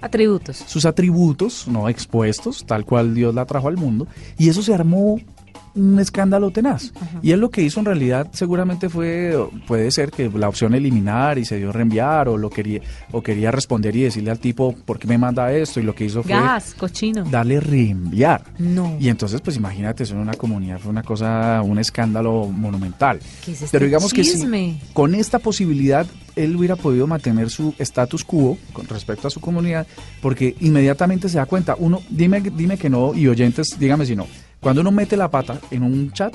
atributos. 0.00 0.56
Sus 0.56 0.86
atributos, 0.86 1.68
no 1.68 1.90
expuestos, 1.90 2.64
tal 2.64 2.86
cual 2.86 3.14
Dios 3.14 3.34
la 3.34 3.44
trajo 3.44 3.68
al 3.68 3.76
mundo. 3.76 4.06
Y 4.38 4.48
eso 4.48 4.62
se 4.62 4.72
armó 4.72 5.20
un 5.74 5.98
escándalo 5.98 6.50
tenaz. 6.50 6.92
Y 7.22 7.32
él 7.32 7.40
lo 7.40 7.50
que 7.50 7.62
hizo 7.62 7.80
en 7.80 7.86
realidad 7.86 8.28
seguramente 8.32 8.88
fue, 8.88 9.36
puede 9.66 9.90
ser 9.90 10.10
que 10.10 10.28
la 10.30 10.48
opción 10.48 10.74
eliminar 10.74 11.38
y 11.38 11.44
se 11.44 11.56
dio 11.56 11.72
reenviar 11.72 12.28
o 12.28 12.36
lo 12.36 12.50
quería, 12.50 12.80
o 13.12 13.22
quería 13.22 13.50
responder 13.50 13.94
y 13.96 14.02
decirle 14.02 14.30
al 14.30 14.38
tipo, 14.38 14.72
¿por 14.84 14.98
qué 14.98 15.08
me 15.08 15.18
manda 15.18 15.52
esto? 15.52 15.80
Y 15.80 15.82
lo 15.82 15.94
que 15.94 16.04
hizo 16.04 16.22
fue 16.22 16.32
Gas, 16.32 16.74
cochino. 16.78 17.24
darle 17.24 17.60
reenviar. 17.60 18.42
No. 18.58 18.96
Y 19.00 19.08
entonces, 19.08 19.40
pues 19.40 19.56
imagínate, 19.56 20.04
eso 20.04 20.14
en 20.14 20.20
una 20.20 20.34
comunidad 20.34 20.78
fue 20.78 20.90
una 20.90 21.02
cosa, 21.02 21.60
un 21.62 21.78
escándalo 21.78 22.46
monumental. 22.46 23.18
¿Qué 23.44 23.52
es 23.52 23.62
este 23.62 23.76
Pero 23.76 23.86
digamos 23.86 24.12
chisme? 24.12 24.74
que 24.78 24.80
sí, 24.80 24.92
con 24.92 25.14
esta 25.14 25.38
posibilidad 25.38 26.06
él 26.36 26.56
hubiera 26.56 26.74
podido 26.76 27.06
mantener 27.06 27.48
su 27.50 27.74
status 27.78 28.24
quo 28.24 28.58
con 28.72 28.86
respecto 28.88 29.28
a 29.28 29.30
su 29.30 29.40
comunidad, 29.40 29.86
porque 30.20 30.56
inmediatamente 30.60 31.28
se 31.28 31.38
da 31.38 31.46
cuenta, 31.46 31.76
uno, 31.78 32.00
dime, 32.10 32.40
dime 32.40 32.76
que 32.76 32.90
no, 32.90 33.14
y 33.14 33.28
oyentes, 33.28 33.78
dígame 33.78 34.04
si 34.04 34.16
no, 34.16 34.26
cuando 34.64 34.80
uno 34.80 34.92
mete 34.92 35.14
la 35.14 35.28
pata 35.28 35.60
en 35.70 35.82
un 35.82 36.10
chat, 36.10 36.34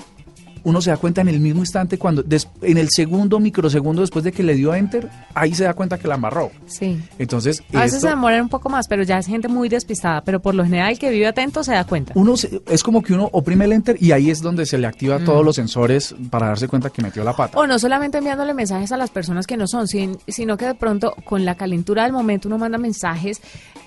uno 0.63 0.81
se 0.81 0.89
da 0.89 0.97
cuenta 0.97 1.21
en 1.21 1.27
el 1.29 1.39
mismo 1.39 1.61
instante 1.61 1.97
cuando 1.97 2.23
des- 2.23 2.47
en 2.61 2.77
el 2.77 2.89
segundo 2.89 3.39
microsegundo 3.39 4.01
después 4.01 4.23
de 4.25 4.31
que 4.31 4.43
le 4.43 4.55
dio 4.55 4.73
enter, 4.73 5.09
ahí 5.33 5.53
se 5.53 5.63
da 5.63 5.73
cuenta 5.73 5.97
que 5.97 6.07
la 6.07 6.15
amarró. 6.15 6.51
Sí. 6.67 6.99
Entonces, 7.17 7.61
A 7.73 7.79
veces 7.81 7.95
esto- 7.95 8.07
se 8.07 8.09
demoran 8.09 8.41
un 8.41 8.49
poco 8.49 8.69
más, 8.69 8.87
pero 8.87 9.03
ya 9.03 9.17
es 9.17 9.25
gente 9.27 9.47
muy 9.47 9.69
despistada. 9.69 10.21
Pero 10.21 10.39
por 10.41 10.55
lo 10.55 10.63
general, 10.63 10.91
el 10.91 10.99
que 10.99 11.09
vive 11.09 11.27
atento 11.27 11.63
se 11.63 11.73
da 11.73 11.83
cuenta. 11.83 12.13
uno 12.15 12.35
se- 12.37 12.61
es 12.67 12.83
como 12.83 13.01
que 13.01 13.13
uno 13.13 13.29
oprime 13.31 13.65
el 13.65 13.73
enter 13.73 13.97
y 14.01 14.11
ahí 14.11 14.29
es 14.29 14.41
donde 14.41 14.65
se 14.65 14.77
le 14.77 14.87
activa 14.87 15.19
Mm. 15.19 15.25
todos 15.25 15.43
los 15.45 15.55
sensores 15.55 16.15
para 16.29 16.47
darse 16.47 16.67
cuenta 16.67 16.89
que 16.89 17.01
metió 17.01 17.23
la 17.23 17.35
pata. 17.35 17.57
O 17.57 17.65
no 17.67 17.77
solamente 17.79 18.17
enviándole 18.17 18.53
mensajes 18.53 18.91
a 18.91 18.97
las 18.97 19.09
personas 19.09 19.47
que 19.47 19.57
no 19.57 19.67
son, 19.67 19.87
sin- 19.87 20.17
sino 20.27 20.57
que 20.57 20.65
de 20.65 20.75
pronto 20.75 21.15
con 21.25 21.45
la 21.45 21.55
calentura 21.55 22.03
del 22.03 22.13
momento 22.13 22.47
uno 22.47 22.57
manda 22.57 22.77
mensajes 22.77 23.41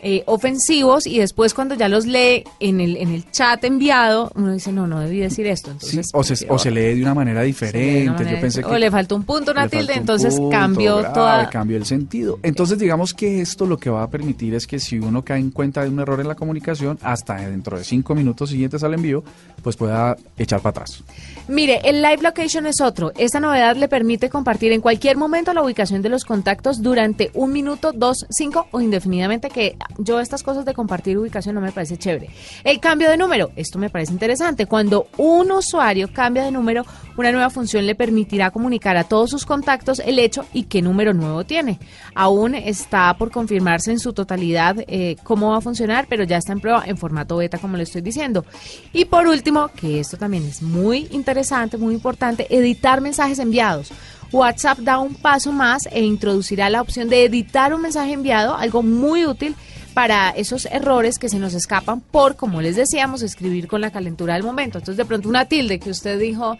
eh, 0.04 0.24
ofensivos 0.26 1.06
y 1.06 1.18
después 1.20 1.54
cuando 1.54 1.76
ya 1.76 1.88
los 1.88 2.06
lee 2.06 2.42
en 2.58 2.80
el, 2.80 2.96
en 2.96 3.10
el 3.10 3.30
chat 3.30 3.62
enviado, 3.64 4.32
uno 4.34 4.52
dice, 4.52 4.72
no, 4.72 4.86
no 4.88 4.98
debí 4.98 5.18
decir 5.20 5.46
esto. 5.46 5.70
Sí, 5.78 5.96
Entonces, 5.96 6.10
o, 6.12 6.24
se, 6.24 6.46
o 6.50 6.58
se 6.62 6.70
lee 6.70 6.94
de 6.94 7.02
una 7.02 7.14
manera 7.14 7.42
diferente. 7.42 8.02
una 8.02 8.12
manera 8.12 8.32
Yo 8.32 8.40
pensé 8.40 8.62
que 8.62 8.68
O 8.68 8.78
le 8.78 8.90
faltó 8.90 9.16
un 9.16 9.24
punto, 9.24 9.52
una 9.52 9.68
tilde, 9.68 9.94
un 9.94 9.98
entonces 10.00 10.34
punto 10.36 10.50
cambió 10.50 10.98
grave, 10.98 11.14
toda... 11.14 11.50
cambió 11.50 11.76
el 11.76 11.86
sentido. 11.86 12.38
Entonces, 12.42 12.78
digamos 12.78 13.14
que 13.14 13.40
esto 13.40 13.66
lo 13.66 13.78
que 13.78 13.90
va 13.90 14.02
a 14.02 14.10
permitir 14.10 14.54
es 14.54 14.66
que 14.66 14.78
si 14.78 14.98
uno 14.98 15.22
cae 15.22 15.40
en 15.40 15.50
cuenta 15.50 15.82
de 15.82 15.88
un 15.88 16.00
error 16.00 16.20
en 16.20 16.28
la 16.28 16.34
comunicación, 16.34 16.98
hasta 17.02 17.36
dentro 17.36 17.78
de 17.78 17.84
cinco 17.84 18.14
minutos 18.14 18.50
siguientes 18.50 18.82
al 18.82 18.94
envío, 18.94 19.24
pues 19.62 19.76
pueda 19.76 20.16
echar 20.36 20.60
para 20.60 20.70
atrás. 20.70 21.02
Mire, 21.48 21.80
el 21.84 22.02
Live 22.02 22.22
Location 22.22 22.66
es 22.66 22.80
otro. 22.80 23.12
Esta 23.16 23.40
novedad 23.40 23.76
le 23.76 23.88
permite 23.88 24.28
compartir 24.30 24.72
en 24.72 24.80
cualquier 24.80 25.16
momento 25.16 25.52
la 25.52 25.62
ubicación 25.62 26.02
de 26.02 26.08
los 26.08 26.24
contactos 26.24 26.82
durante 26.82 27.30
un 27.34 27.52
minuto, 27.52 27.92
dos, 27.92 28.26
cinco 28.30 28.66
o 28.70 28.80
indefinidamente, 28.80 29.50
que 29.50 29.76
yo 29.98 30.20
estas 30.20 30.42
cosas 30.42 30.64
de 30.64 30.74
compartir 30.74 31.18
ubicación 31.18 31.54
no 31.54 31.60
me 31.60 31.72
parece 31.72 31.96
chévere. 31.96 32.30
El 32.64 32.80
cambio 32.80 33.10
de 33.10 33.16
número, 33.16 33.50
esto 33.56 33.78
me 33.78 33.90
parece 33.90 34.12
interesante. 34.12 34.66
Cuando 34.66 35.06
un 35.16 35.50
usuario 35.50 36.08
cambia 36.12 36.44
de 36.44 36.51
número, 36.52 36.84
una 37.16 37.32
nueva 37.32 37.50
función 37.50 37.86
le 37.86 37.94
permitirá 37.94 38.50
comunicar 38.50 38.96
a 38.96 39.04
todos 39.04 39.30
sus 39.30 39.44
contactos 39.44 40.00
el 40.00 40.18
hecho 40.18 40.44
y 40.52 40.64
qué 40.64 40.82
número 40.82 41.14
nuevo 41.14 41.44
tiene. 41.44 41.78
Aún 42.14 42.54
está 42.54 43.14
por 43.18 43.30
confirmarse 43.30 43.90
en 43.90 43.98
su 43.98 44.12
totalidad 44.12 44.76
eh, 44.86 45.16
cómo 45.22 45.50
va 45.50 45.58
a 45.58 45.60
funcionar, 45.60 46.06
pero 46.08 46.24
ya 46.24 46.36
está 46.36 46.52
en 46.52 46.60
prueba 46.60 46.84
en 46.86 46.96
formato 46.96 47.36
beta, 47.36 47.58
como 47.58 47.76
le 47.76 47.84
estoy 47.84 48.02
diciendo. 48.02 48.44
Y 48.92 49.06
por 49.06 49.26
último, 49.26 49.68
que 49.68 50.00
esto 50.00 50.16
también 50.16 50.44
es 50.44 50.62
muy 50.62 51.08
interesante, 51.10 51.78
muy 51.78 51.94
importante, 51.94 52.46
editar 52.54 53.00
mensajes 53.00 53.38
enviados. 53.38 53.92
WhatsApp 54.32 54.78
da 54.78 54.98
un 54.98 55.14
paso 55.14 55.52
más 55.52 55.86
e 55.92 56.02
introducirá 56.02 56.70
la 56.70 56.80
opción 56.80 57.08
de 57.08 57.24
editar 57.24 57.74
un 57.74 57.82
mensaje 57.82 58.12
enviado, 58.12 58.56
algo 58.56 58.82
muy 58.82 59.26
útil 59.26 59.54
para 59.94 60.30
esos 60.30 60.66
errores 60.66 61.18
que 61.18 61.28
se 61.28 61.38
nos 61.38 61.54
escapan 61.54 62.00
por, 62.00 62.36
como 62.36 62.60
les 62.60 62.76
decíamos, 62.76 63.22
escribir 63.22 63.68
con 63.68 63.80
la 63.80 63.90
calentura 63.90 64.34
del 64.34 64.42
momento. 64.42 64.78
Entonces, 64.78 64.96
de 64.96 65.04
pronto 65.04 65.28
una 65.28 65.46
tilde 65.46 65.78
que 65.78 65.90
usted 65.90 66.18
dijo, 66.18 66.56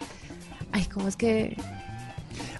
ay, 0.71 0.85
¿cómo 0.85 1.07
es 1.07 1.15
que...? 1.15 1.57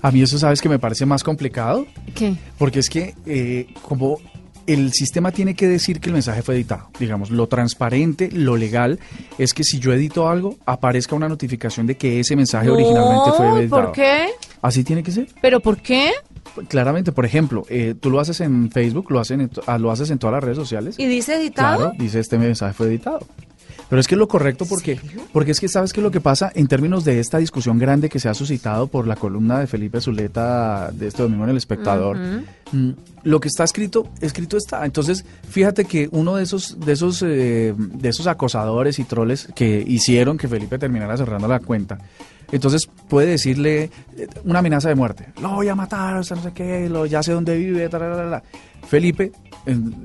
A 0.01 0.11
mí 0.11 0.21
eso, 0.21 0.37
¿sabes 0.37 0.61
que 0.61 0.67
me 0.67 0.79
parece 0.79 1.05
más 1.05 1.23
complicado? 1.23 1.85
¿Qué? 2.13 2.35
Porque 2.57 2.79
es 2.79 2.89
que 2.89 3.15
eh, 3.25 3.67
como 3.81 4.19
el 4.67 4.91
sistema 4.93 5.31
tiene 5.31 5.55
que 5.55 5.67
decir 5.67 5.99
que 5.99 6.09
el 6.09 6.13
mensaje 6.13 6.41
fue 6.41 6.55
editado, 6.55 6.89
digamos, 6.99 7.31
lo 7.31 7.47
transparente, 7.47 8.29
lo 8.31 8.57
legal, 8.57 8.99
es 9.37 9.53
que 9.53 9.63
si 9.63 9.79
yo 9.79 9.93
edito 9.93 10.29
algo, 10.29 10.57
aparezca 10.65 11.15
una 11.15 11.29
notificación 11.29 11.87
de 11.87 11.95
que 11.95 12.19
ese 12.19 12.35
mensaje 12.35 12.69
originalmente 12.69 13.31
fue 13.35 13.47
No, 13.47 13.57
editado. 13.57 13.81
¿Por 13.83 13.91
qué? 13.93 14.27
Así 14.61 14.83
tiene 14.83 15.03
que 15.03 15.11
ser. 15.11 15.27
¿Pero 15.41 15.59
por 15.59 15.77
qué? 15.77 16.11
Claramente, 16.67 17.11
por 17.11 17.25
ejemplo, 17.25 17.65
eh, 17.69 17.95
tú 17.99 18.09
lo 18.09 18.19
haces 18.19 18.41
en 18.41 18.71
Facebook, 18.71 19.11
lo, 19.11 19.19
hacen 19.19 19.41
en 19.41 19.51
ah, 19.65 19.77
lo 19.77 19.91
haces 19.91 20.11
en 20.11 20.19
todas 20.19 20.35
las 20.35 20.43
redes 20.43 20.57
sociales. 20.57 20.95
¿Y 20.99 21.05
dice 21.05 21.35
editado? 21.35 21.77
Claro, 21.77 21.93
dice 21.97 22.19
este 22.19 22.37
mensaje 22.37 22.73
fue 22.73 22.87
editado. 22.87 23.19
Pero 23.89 23.99
es 23.99 24.07
que 24.07 24.15
es 24.15 24.19
lo 24.19 24.27
correcto 24.27 24.65
porque, 24.65 24.99
porque 25.31 25.51
es 25.51 25.59
que 25.59 25.67
sabes 25.67 25.93
que 25.93 26.01
lo 26.01 26.09
que 26.09 26.19
pasa 26.19 26.51
en 26.55 26.67
términos 26.67 27.03
de 27.03 27.19
esta 27.19 27.37
discusión 27.37 27.77
grande 27.77 28.09
que 28.09 28.19
se 28.19 28.27
ha 28.27 28.33
suscitado 28.33 28.87
por 28.87 29.05
la 29.05 29.15
columna 29.15 29.59
de 29.59 29.67
Felipe 29.67 30.01
Zuleta 30.01 30.89
de 30.91 31.07
este 31.07 31.21
domingo 31.21 31.43
en 31.43 31.51
El 31.51 31.57
Espectador, 31.57 32.17
mm, 32.71 32.89
lo 33.23 33.39
que 33.39 33.49
está 33.49 33.63
escrito, 33.63 34.09
escrito 34.19 34.57
está. 34.57 34.83
Entonces, 34.85 35.25
fíjate 35.47 35.85
que 35.85 36.09
uno 36.11 36.37
de 36.37 36.43
esos, 36.43 36.79
de 36.79 36.91
esos, 36.91 37.21
eh, 37.21 37.75
de 37.77 38.09
esos 38.09 38.25
acosadores 38.25 38.97
y 38.99 39.03
troles 39.03 39.47
que 39.53 39.83
hicieron 39.85 40.37
que 40.37 40.47
Felipe 40.47 40.79
terminara 40.79 41.15
cerrando 41.15 41.47
la 41.47 41.59
cuenta, 41.59 41.99
entonces 42.55 42.89
puede 43.09 43.27
decirle 43.27 43.89
eh, 44.17 44.27
una 44.43 44.59
amenaza 44.59 44.89
de 44.89 44.95
muerte. 44.95 45.27
Lo 45.41 45.55
voy 45.55 45.67
a 45.67 45.75
matar, 45.75 46.17
o 46.17 46.23
sea, 46.23 46.37
no 46.37 46.43
sé 46.43 46.51
qué, 46.53 46.89
lo, 46.89 47.05
ya 47.05 47.23
sé 47.23 47.31
dónde 47.31 47.57
vive, 47.57 47.89
ta, 47.89 47.99
ta, 47.99 48.11
ta, 48.15 48.29
ta. 48.29 48.43
Felipe, 48.87 49.31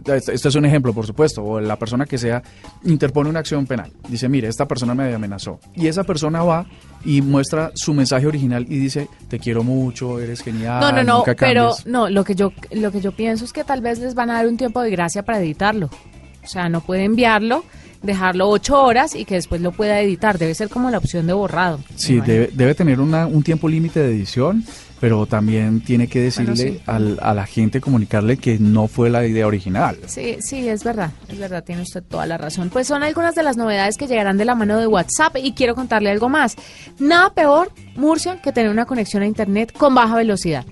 este 0.07 0.35
este 0.35 0.49
es 0.49 0.55
un 0.55 0.65
ejemplo, 0.65 0.93
por 0.95 1.07
supuesto, 1.07 1.43
o 1.45 1.61
la 1.61 1.77
persona 1.77 2.07
que 2.07 2.17
sea, 2.17 2.43
interpone 2.85 3.29
una 3.29 3.41
acción 3.41 3.67
penal. 3.67 3.93
Dice, 4.09 4.29
mire, 4.29 4.49
esta 4.49 4.67
persona 4.67 4.95
me 4.95 5.13
amenazó. 5.13 5.59
Y 5.75 5.89
esa 5.89 6.05
persona 6.05 6.43
va 6.43 6.67
y 7.05 7.21
muestra 7.21 7.73
su 7.75 7.93
mensaje 7.93 8.27
original 8.27 8.67
y 8.69 8.79
dice, 8.79 9.09
te 9.29 9.39
quiero 9.39 9.63
mucho, 9.63 10.21
eres 10.21 10.43
genial. 10.43 10.81
No, 10.81 10.93
no, 10.93 11.05
no, 11.05 11.19
nunca 11.19 11.35
pero 11.35 11.71
cambies". 11.71 11.87
no, 11.87 12.09
lo 12.09 12.25
que 12.25 12.35
yo 12.35 12.53
lo 12.71 12.93
que 12.93 13.01
yo 13.01 13.13
pienso 13.13 13.45
es 13.45 13.53
que 13.53 13.65
tal 13.65 13.81
vez 13.81 13.99
les 13.99 14.15
van 14.15 14.31
a 14.31 14.35
dar 14.35 14.47
un 14.47 14.57
tiempo 14.57 14.81
de 14.81 14.91
gracia 14.91 15.23
para 15.25 15.41
editarlo. 15.41 15.91
O 16.45 16.47
sea, 16.47 16.69
no 16.69 16.81
puede 16.81 17.05
enviarlo, 17.05 17.65
dejarlo 18.03 18.49
ocho 18.49 18.83
horas 18.83 19.15
y 19.15 19.25
que 19.25 19.35
después 19.35 19.61
lo 19.61 19.73
pueda 19.73 20.01
editar. 20.01 20.39
Debe 20.39 20.55
ser 20.55 20.69
como 20.69 20.91
la 20.91 20.99
opción 20.99 21.27
de 21.27 21.33
borrado. 21.33 21.81
Sí, 21.97 22.21
debe, 22.21 22.51
debe 22.53 22.75
tener 22.75 23.01
una- 23.01 23.27
un 23.27 23.43
tiempo 23.43 23.69
límite 23.69 24.01
de 24.01 24.11
edición, 24.11 24.65
pero 25.01 25.27
también 25.27 25.81
tiene 25.81 26.09
que 26.09 26.21
decirle 26.21 26.55
Bueno, 26.55 26.73
sí. 26.79 26.81
al- 26.87 27.19
a 27.23 27.35
la 27.35 27.47
gente, 27.47 27.81
comunicarle 27.81 28.37
que 28.37 28.59
no 28.59 28.89
fue 28.89 29.11
la 29.11 29.25
idea 29.27 29.47
original. 29.47 29.97
Sí, 30.07 30.37
sí, 30.41 30.69
es 30.69 30.83
verdad, 30.85 31.13
es 31.29 31.39
verdad, 31.39 31.63
tiene 31.65 31.83
usted 31.83 32.03
toda 32.03 32.27
la 32.27 32.37
razón. 32.39 32.69
Pues 32.71 32.87
son 32.89 33.03
algunas 33.03 33.35
de 33.35 33.43
las 33.45 33.57
novedades 33.57 33.97
que 33.97 34.07
llegarán 34.07 34.39
de 34.39 34.45
la 34.45 34.55
mano 34.55 34.79
de 34.79 34.87
WhatsApp 34.87 35.37
y 35.43 35.53
quiero 35.53 35.75
contarle 35.75 36.11
algo 36.11 36.29
más. 36.29 36.57
Nada 36.99 37.33
peor, 37.33 37.71
Murcia, 37.97 38.41
que 38.43 38.53
tener 38.53 38.71
una 38.71 38.87
conexión 38.87 39.23
a 39.23 39.27
Internet 39.27 39.73
con 39.77 39.95
baja 39.95 40.17
velocidad. 40.17 40.65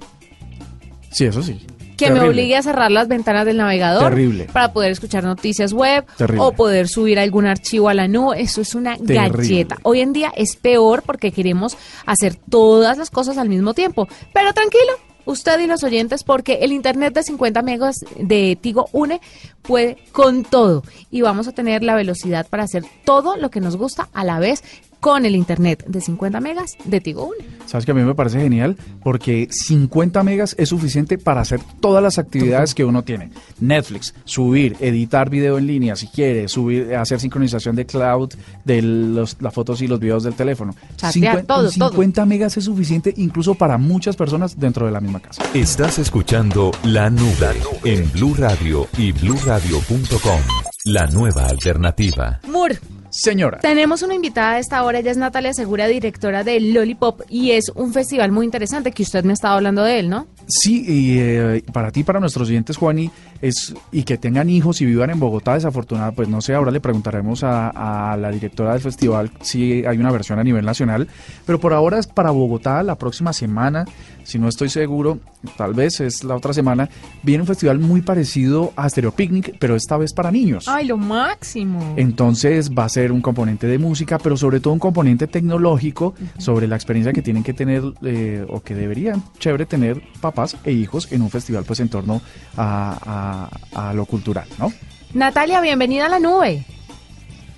Sí, 1.10 1.24
eso 1.24 1.42
sí. 1.42 1.64
Que 1.96 2.10
me 2.10 2.20
obligue 2.20 2.56
a 2.56 2.62
cerrar 2.62 2.90
las 2.90 3.08
ventanas 3.08 3.46
del 3.46 3.56
navegador 3.56 4.10
Terrible. 4.10 4.44
para 4.52 4.72
poder 4.72 4.92
escuchar 4.92 5.24
noticias 5.24 5.72
web 5.72 6.04
Terrible. 6.16 6.42
o 6.42 6.52
poder 6.52 6.88
subir 6.88 7.18
algún 7.18 7.46
archivo 7.46 7.88
a 7.88 7.94
la 7.94 8.08
nube. 8.08 8.40
Eso 8.40 8.60
es 8.60 8.74
una 8.74 8.96
galleta. 8.98 9.76
Hoy 9.82 10.00
en 10.00 10.12
día 10.12 10.32
es 10.36 10.56
peor 10.56 11.02
porque 11.02 11.32
queremos 11.32 11.76
hacer 12.04 12.36
todas 12.48 12.98
las 12.98 13.10
cosas 13.10 13.38
al 13.38 13.48
mismo 13.48 13.74
tiempo. 13.74 14.08
Pero 14.32 14.52
tranquilo, 14.52 14.92
usted 15.26 15.58
y 15.60 15.66
los 15.66 15.82
oyentes, 15.84 16.24
porque 16.24 16.60
el 16.62 16.72
internet 16.72 17.12
de 17.12 17.22
50 17.22 17.62
megas 17.62 17.96
de 18.18 18.56
Tigo 18.60 18.88
Une 18.92 19.20
puede 19.62 19.98
con 20.12 20.44
todo 20.44 20.82
y 21.10 21.20
vamos 21.20 21.48
a 21.48 21.52
tener 21.52 21.82
la 21.82 21.94
velocidad 21.94 22.46
para 22.48 22.62
hacer 22.62 22.84
todo 23.04 23.36
lo 23.36 23.50
que 23.50 23.60
nos 23.60 23.76
gusta 23.76 24.08
a 24.14 24.24
la 24.24 24.38
vez 24.38 24.62
con 25.00 25.24
el 25.24 25.36
internet 25.36 25.84
de 25.86 26.00
50 26.00 26.40
megas 26.40 26.76
de 26.84 27.00
Tigo 27.00 27.26
Une. 27.26 27.46
Sabes 27.66 27.84
que 27.84 27.90
a 27.90 27.94
mí 27.94 28.02
me 28.02 28.14
parece 28.14 28.40
genial 28.40 28.76
porque 29.02 29.48
50 29.50 30.22
megas 30.22 30.54
es 30.58 30.68
suficiente 30.68 31.18
para 31.18 31.40
hacer 31.40 31.60
todas 31.80 32.02
las 32.02 32.18
actividades 32.18 32.74
que 32.74 32.84
uno 32.84 33.02
tiene. 33.02 33.30
Netflix, 33.60 34.14
subir, 34.24 34.76
editar 34.80 35.30
video 35.30 35.58
en 35.58 35.66
línea 35.66 35.96
si 35.96 36.06
quiere, 36.08 36.48
subir, 36.48 36.94
hacer 36.94 37.20
sincronización 37.20 37.76
de 37.76 37.86
cloud 37.86 38.32
de 38.64 38.82
los, 38.82 39.36
las 39.40 39.52
fotos 39.52 39.82
y 39.82 39.88
los 39.88 39.98
videos 39.98 40.22
del 40.22 40.34
teléfono. 40.34 40.74
Chatear, 40.96 41.42
todo, 41.42 41.70
todo. 41.70 41.90
50 41.90 42.24
megas 42.26 42.56
es 42.56 42.64
suficiente 42.64 43.12
incluso 43.16 43.54
para 43.54 43.78
muchas 43.78 44.16
personas 44.16 44.58
dentro 44.58 44.86
de 44.86 44.92
la 44.92 45.00
misma 45.00 45.20
casa. 45.20 45.42
Estás 45.54 45.98
escuchando 45.98 46.70
La 46.84 47.10
Nube 47.10 47.36
en 47.84 48.10
Blue 48.12 48.34
Radio 48.34 48.88
y 48.96 49.12
bluradio.com. 49.12 50.40
La 50.84 51.06
nueva 51.06 51.46
alternativa. 51.46 52.40
Mur, 52.48 52.78
Señora, 53.18 53.60
Tenemos 53.60 54.02
una 54.02 54.14
invitada 54.14 54.52
a 54.52 54.58
esta 54.58 54.84
hora, 54.84 54.98
ella 54.98 55.10
es 55.10 55.16
Natalia 55.16 55.54
Segura, 55.54 55.86
directora 55.86 56.44
de 56.44 56.60
Lollipop, 56.60 57.22
y 57.30 57.52
es 57.52 57.70
un 57.74 57.94
festival 57.94 58.30
muy 58.30 58.44
interesante 58.44 58.92
que 58.92 59.02
usted 59.02 59.24
me 59.24 59.32
estaba 59.32 59.54
hablando 59.54 59.82
de 59.84 60.00
él, 60.00 60.10
¿no? 60.10 60.26
Sí, 60.46 60.84
y 60.86 61.18
eh, 61.18 61.64
para 61.72 61.90
ti, 61.90 62.04
para 62.04 62.20
nuestros 62.20 62.48
oyentes, 62.48 62.76
Juani, 62.76 63.10
es, 63.42 63.74
y 63.90 64.04
que 64.04 64.16
tengan 64.16 64.48
hijos 64.48 64.80
y 64.80 64.86
vivan 64.86 65.10
en 65.10 65.18
Bogotá, 65.18 65.54
desafortunada, 65.54 66.12
pues 66.12 66.28
no 66.28 66.40
sé, 66.40 66.54
ahora 66.54 66.70
le 66.70 66.80
preguntaremos 66.80 67.42
a, 67.42 68.12
a, 68.12 68.16
la 68.16 68.30
directora 68.30 68.72
del 68.72 68.80
festival 68.80 69.30
si 69.40 69.84
hay 69.84 69.98
una 69.98 70.12
versión 70.12 70.38
a 70.38 70.44
nivel 70.44 70.64
nacional, 70.64 71.08
pero 71.44 71.58
por 71.58 71.72
ahora 71.72 71.98
es 71.98 72.06
para 72.06 72.30
Bogotá 72.30 72.82
la 72.82 72.96
próxima 72.96 73.32
semana, 73.32 73.84
si 74.22 74.38
no 74.38 74.48
estoy 74.48 74.68
seguro, 74.68 75.18
tal 75.56 75.74
vez 75.74 76.00
es 76.00 76.24
la 76.24 76.36
otra 76.36 76.52
semana, 76.52 76.88
viene 77.22 77.42
un 77.42 77.46
festival 77.46 77.78
muy 77.78 78.02
parecido 78.02 78.72
a 78.76 78.88
Stereo 78.88 79.12
Picnic, 79.12 79.56
pero 79.58 79.76
esta 79.76 79.96
vez 79.96 80.12
para 80.12 80.30
niños. 80.30 80.66
¡Ay, 80.68 80.86
lo 80.86 80.96
máximo! 80.96 81.94
Entonces 81.96 82.70
va 82.70 82.84
a 82.84 82.88
ser 82.88 83.12
un 83.12 83.20
componente 83.20 83.66
de 83.66 83.78
música, 83.78 84.18
pero 84.18 84.36
sobre 84.36 84.60
todo 84.60 84.72
un 84.72 84.78
componente 84.78 85.26
tecnológico 85.26 86.14
sobre 86.38 86.66
la 86.66 86.76
experiencia 86.76 87.12
que 87.12 87.22
tienen 87.22 87.42
que 87.42 87.52
tener 87.52 87.82
eh, 88.02 88.44
o 88.48 88.60
que 88.60 88.74
deberían, 88.74 89.22
chévere, 89.38 89.66
tener 89.66 90.02
papás 90.20 90.35
e 90.64 90.72
hijos 90.72 91.10
en 91.12 91.22
un 91.22 91.30
festival 91.30 91.64
pues 91.64 91.80
en 91.80 91.88
torno 91.88 92.20
a, 92.56 93.48
a, 93.74 93.88
a 93.88 93.94
lo 93.94 94.04
cultural, 94.06 94.46
¿no? 94.58 94.72
Natalia, 95.14 95.60
bienvenida 95.60 96.06
a 96.06 96.08
la 96.08 96.18
nube. 96.18 96.64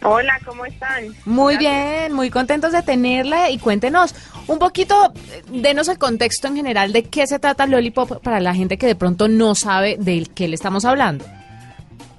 Hola, 0.02 0.38
¿cómo 0.44 0.64
están? 0.64 1.06
Muy 1.25 1.56
bien, 1.56 2.12
muy 2.12 2.30
contentos 2.30 2.70
de 2.73 2.82
tenerla 2.82 3.50
y 3.50 3.58
cuéntenos 3.58 4.14
un 4.47 4.58
poquito, 4.58 5.12
denos 5.52 5.88
el 5.88 5.99
contexto 5.99 6.47
en 6.47 6.56
general 6.56 6.92
de 6.92 7.02
qué 7.02 7.26
se 7.26 7.38
trata 7.38 7.66
Lollipop 7.66 8.23
para 8.23 8.38
la 8.38 8.54
gente 8.54 8.78
que 8.78 8.87
de 8.87 8.94
pronto 8.94 9.28
no 9.28 9.54
sabe 9.54 9.97
de 9.99 10.26
qué 10.35 10.47
le 10.47 10.54
estamos 10.54 10.85
hablando. 10.85 11.25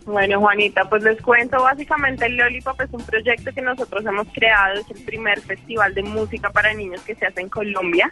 Bueno, 0.09 0.39
Juanita, 0.39 0.85
pues 0.89 1.03
les 1.03 1.21
cuento, 1.21 1.61
básicamente 1.61 2.25
el 2.25 2.35
Lollipop 2.35 2.81
es 2.81 2.91
un 2.91 3.05
proyecto 3.05 3.51
que 3.53 3.61
nosotros 3.61 4.03
hemos 4.03 4.27
creado, 4.33 4.79
es 4.79 4.89
el 4.89 5.05
primer 5.05 5.39
festival 5.39 5.93
de 5.93 6.01
música 6.01 6.49
para 6.49 6.73
niños 6.73 7.03
que 7.03 7.13
se 7.13 7.27
hace 7.27 7.41
en 7.41 7.49
Colombia. 7.49 8.11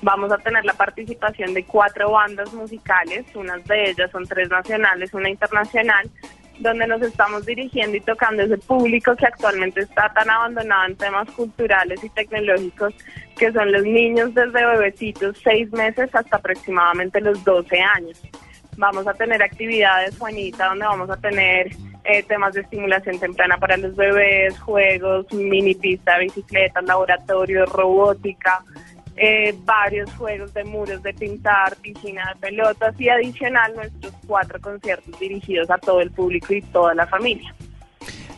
Vamos 0.00 0.32
a 0.32 0.38
tener 0.38 0.64
la 0.64 0.72
participación 0.72 1.52
de 1.52 1.62
cuatro 1.64 2.12
bandas 2.12 2.50
musicales, 2.54 3.26
unas 3.34 3.62
de 3.64 3.90
ellas 3.90 4.10
son 4.10 4.24
tres 4.24 4.48
nacionales, 4.48 5.12
una 5.12 5.28
internacional, 5.28 6.10
donde 6.60 6.86
nos 6.86 7.02
estamos 7.02 7.44
dirigiendo 7.44 7.98
y 7.98 8.00
tocando 8.00 8.42
ese 8.42 8.56
público 8.56 9.14
que 9.14 9.26
actualmente 9.26 9.80
está 9.80 10.10
tan 10.14 10.30
abandonado 10.30 10.86
en 10.86 10.96
temas 10.96 11.30
culturales 11.32 12.02
y 12.02 12.08
tecnológicos, 12.08 12.94
que 13.36 13.52
son 13.52 13.70
los 13.70 13.82
niños 13.82 14.32
desde 14.32 14.64
bebecitos 14.64 15.36
seis 15.44 15.70
meses 15.72 16.08
hasta 16.14 16.36
aproximadamente 16.36 17.20
los 17.20 17.44
12 17.44 17.78
años. 17.82 18.22
Vamos 18.76 19.06
a 19.06 19.14
tener 19.14 19.42
actividades, 19.42 20.16
Juanita, 20.18 20.66
donde 20.68 20.84
vamos 20.84 21.10
a 21.10 21.16
tener 21.16 21.70
eh, 22.04 22.22
temas 22.24 22.54
de 22.54 22.62
estimulación 22.62 23.18
temprana 23.18 23.56
para 23.58 23.76
los 23.76 23.96
bebés, 23.96 24.58
juegos, 24.60 25.32
mini 25.32 25.74
pista, 25.74 26.18
bicicletas, 26.18 26.84
laboratorio, 26.84 27.64
robótica, 27.66 28.62
eh, 29.16 29.54
varios 29.64 30.12
juegos 30.14 30.52
de 30.52 30.64
muros 30.64 31.02
de 31.02 31.14
pintar, 31.14 31.76
piscina 31.76 32.34
de 32.34 32.40
pelotas 32.40 33.00
y 33.00 33.08
adicional 33.08 33.74
nuestros 33.74 34.12
cuatro 34.26 34.60
conciertos 34.60 35.18
dirigidos 35.20 35.70
a 35.70 35.78
todo 35.78 36.00
el 36.00 36.10
público 36.10 36.52
y 36.52 36.62
toda 36.62 36.94
la 36.94 37.06
familia. 37.06 37.54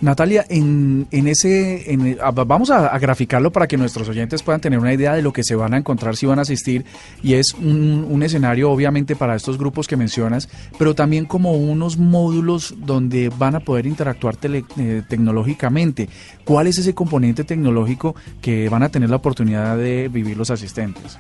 Natalia, 0.00 0.44
en, 0.48 1.06
en 1.10 1.28
ese, 1.28 1.92
en, 1.92 2.18
vamos 2.46 2.70
a, 2.70 2.96
graficarlo 2.98 3.50
para 3.50 3.66
que 3.66 3.76
nuestros 3.76 4.08
oyentes 4.08 4.42
puedan 4.42 4.60
tener 4.60 4.78
una 4.78 4.92
idea 4.92 5.14
de 5.14 5.22
lo 5.22 5.32
que 5.32 5.42
se 5.42 5.54
van 5.54 5.74
a 5.74 5.78
encontrar 5.78 6.16
si 6.16 6.26
van 6.26 6.38
a 6.38 6.42
asistir 6.42 6.84
y 7.22 7.34
es 7.34 7.54
un, 7.54 8.22
escenario 8.22 8.70
obviamente 8.70 9.14
para 9.14 9.36
estos 9.36 9.56
grupos 9.56 9.86
que 9.86 9.96
mencionas, 9.96 10.48
pero 10.78 10.94
también 10.94 11.26
como 11.26 11.52
unos 11.52 11.96
módulos 11.96 12.74
donde 12.78 13.28
van 13.28 13.54
a 13.54 13.60
poder 13.60 13.86
interactuar 13.86 14.36
eh, 14.42 15.02
tecnológicamente. 15.08 16.08
¿Cuál 16.44 16.66
es 16.66 16.78
ese 16.78 16.94
componente 16.94 17.44
tecnológico 17.44 18.16
que 18.40 18.68
van 18.68 18.82
a 18.82 18.88
tener 18.88 19.10
la 19.10 19.16
oportunidad 19.16 19.76
de 19.76 20.08
vivir 20.08 20.36
los 20.36 20.50
asistentes? 20.50 21.18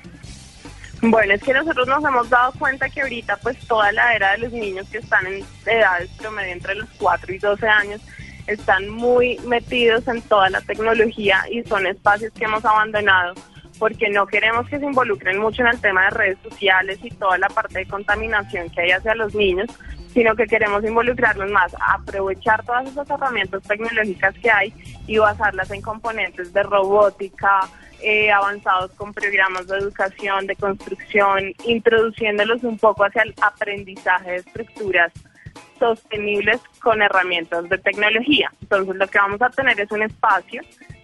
Bueno, 1.02 1.34
es 1.34 1.42
que 1.42 1.52
nosotros 1.52 1.86
nos 1.86 2.02
hemos 2.04 2.28
dado 2.30 2.52
cuenta 2.58 2.88
que 2.88 3.02
ahorita 3.02 3.36
pues 3.36 3.58
toda 3.66 3.92
la 3.92 4.14
era 4.14 4.32
de 4.32 4.38
los 4.38 4.52
niños 4.52 4.88
que 4.90 4.98
están 4.98 5.26
en 5.26 5.44
edades 5.66 6.10
promedio 6.18 6.52
entre 6.54 6.74
los 6.74 6.88
4 6.98 7.34
y 7.34 7.38
12 7.38 7.68
años 7.68 8.00
están 8.46 8.88
muy 8.88 9.38
metidos 9.46 10.06
en 10.08 10.22
toda 10.22 10.50
la 10.50 10.60
tecnología 10.60 11.44
y 11.50 11.62
son 11.64 11.86
espacios 11.86 12.32
que 12.32 12.44
hemos 12.44 12.64
abandonado 12.64 13.34
porque 13.78 14.08
no 14.08 14.26
queremos 14.26 14.68
que 14.68 14.78
se 14.78 14.84
involucren 14.84 15.38
mucho 15.38 15.62
en 15.62 15.68
el 15.68 15.80
tema 15.80 16.04
de 16.04 16.10
redes 16.10 16.38
sociales 16.42 16.98
y 17.02 17.10
toda 17.10 17.38
la 17.38 17.48
parte 17.48 17.80
de 17.80 17.86
contaminación 17.86 18.70
que 18.70 18.82
hay 18.82 18.90
hacia 18.90 19.14
los 19.14 19.34
niños, 19.34 19.68
sino 20.12 20.34
que 20.34 20.46
queremos 20.46 20.82
involucrarlos 20.84 21.50
más, 21.50 21.74
aprovechar 21.94 22.64
todas 22.64 22.88
esas 22.88 23.08
herramientas 23.10 23.62
tecnológicas 23.64 24.34
que 24.38 24.50
hay 24.50 24.72
y 25.06 25.18
basarlas 25.18 25.70
en 25.70 25.82
componentes 25.82 26.52
de 26.52 26.62
robótica, 26.62 27.68
eh, 28.00 28.30
avanzados 28.30 28.92
con 28.92 29.12
programas 29.12 29.66
de 29.66 29.78
educación, 29.78 30.46
de 30.46 30.56
construcción, 30.56 31.52
introduciéndolos 31.64 32.62
un 32.64 32.78
poco 32.78 33.04
hacia 33.04 33.22
el 33.22 33.34
aprendizaje 33.42 34.30
de 34.30 34.36
estructuras 34.36 35.12
sostenibles 35.78 36.60
con 36.80 37.02
herramientas 37.02 37.68
de 37.68 37.78
tecnología. 37.78 38.50
Entonces 38.62 38.96
lo 38.96 39.06
que 39.06 39.18
vamos 39.18 39.42
a 39.42 39.50
tener 39.50 39.78
es 39.80 39.90
un 39.90 40.02
espacio 40.02 40.62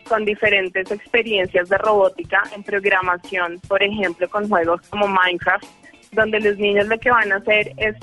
con 0.09 0.25
diferentes 0.25 0.90
experiencias 0.90 1.68
de 1.68 1.79
robótica 1.79 2.42
en 2.55 2.62
programación, 2.62 3.61
por 3.68 3.83
ejemplo, 3.83 4.29
con 4.29 4.49
juegos 4.49 4.81
como 4.90 5.07
Minecraft, 5.09 5.64
donde 6.12 6.40
los 6.40 6.59
niños 6.59 6.87
lo 6.88 6.99
que 6.99 7.11
van 7.11 7.33
a 7.33 7.37
hacer 7.37 7.73
es 7.77 7.97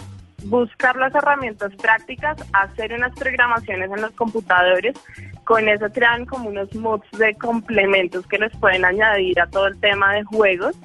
buscar 0.45 0.95
las 0.95 1.13
herramientas 1.13 1.73
prácticas, 1.75 2.37
hacer 2.53 2.93
unas 2.93 3.13
programaciones 3.13 3.91
en 3.91 4.01
los 4.01 4.11
computadores, 4.11 4.95
con 5.43 5.67
eso 5.67 5.87
crean 5.91 6.25
como 6.25 6.49
unos 6.49 6.73
mods 6.75 7.09
de 7.17 7.33
complementos 7.35 8.25
que 8.27 8.37
les 8.37 8.55
pueden 8.57 8.85
añadir 8.85 9.39
a 9.39 9.47
todo 9.47 9.67
el 9.67 9.79
tema 9.79 10.13
de 10.13 10.23
juegos 10.23 10.75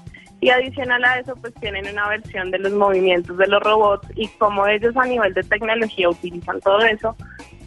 y 0.45 0.51
adicional 0.51 1.03
a 1.03 1.19
eso 1.21 1.35
pues 1.37 1.55
tienen 1.55 1.89
una 1.91 2.07
versión 2.07 2.51
de 2.51 2.59
los 2.59 2.75
movimientos 2.75 3.35
de 3.39 3.47
los 3.47 3.63
robots 3.63 4.07
y 4.15 4.29
como 4.29 4.67
ellos 4.67 4.95
a 4.95 5.07
nivel 5.07 5.33
de 5.33 5.43
tecnología 5.43 6.11
utilizan 6.11 6.61
todo 6.61 6.81
eso, 6.81 7.17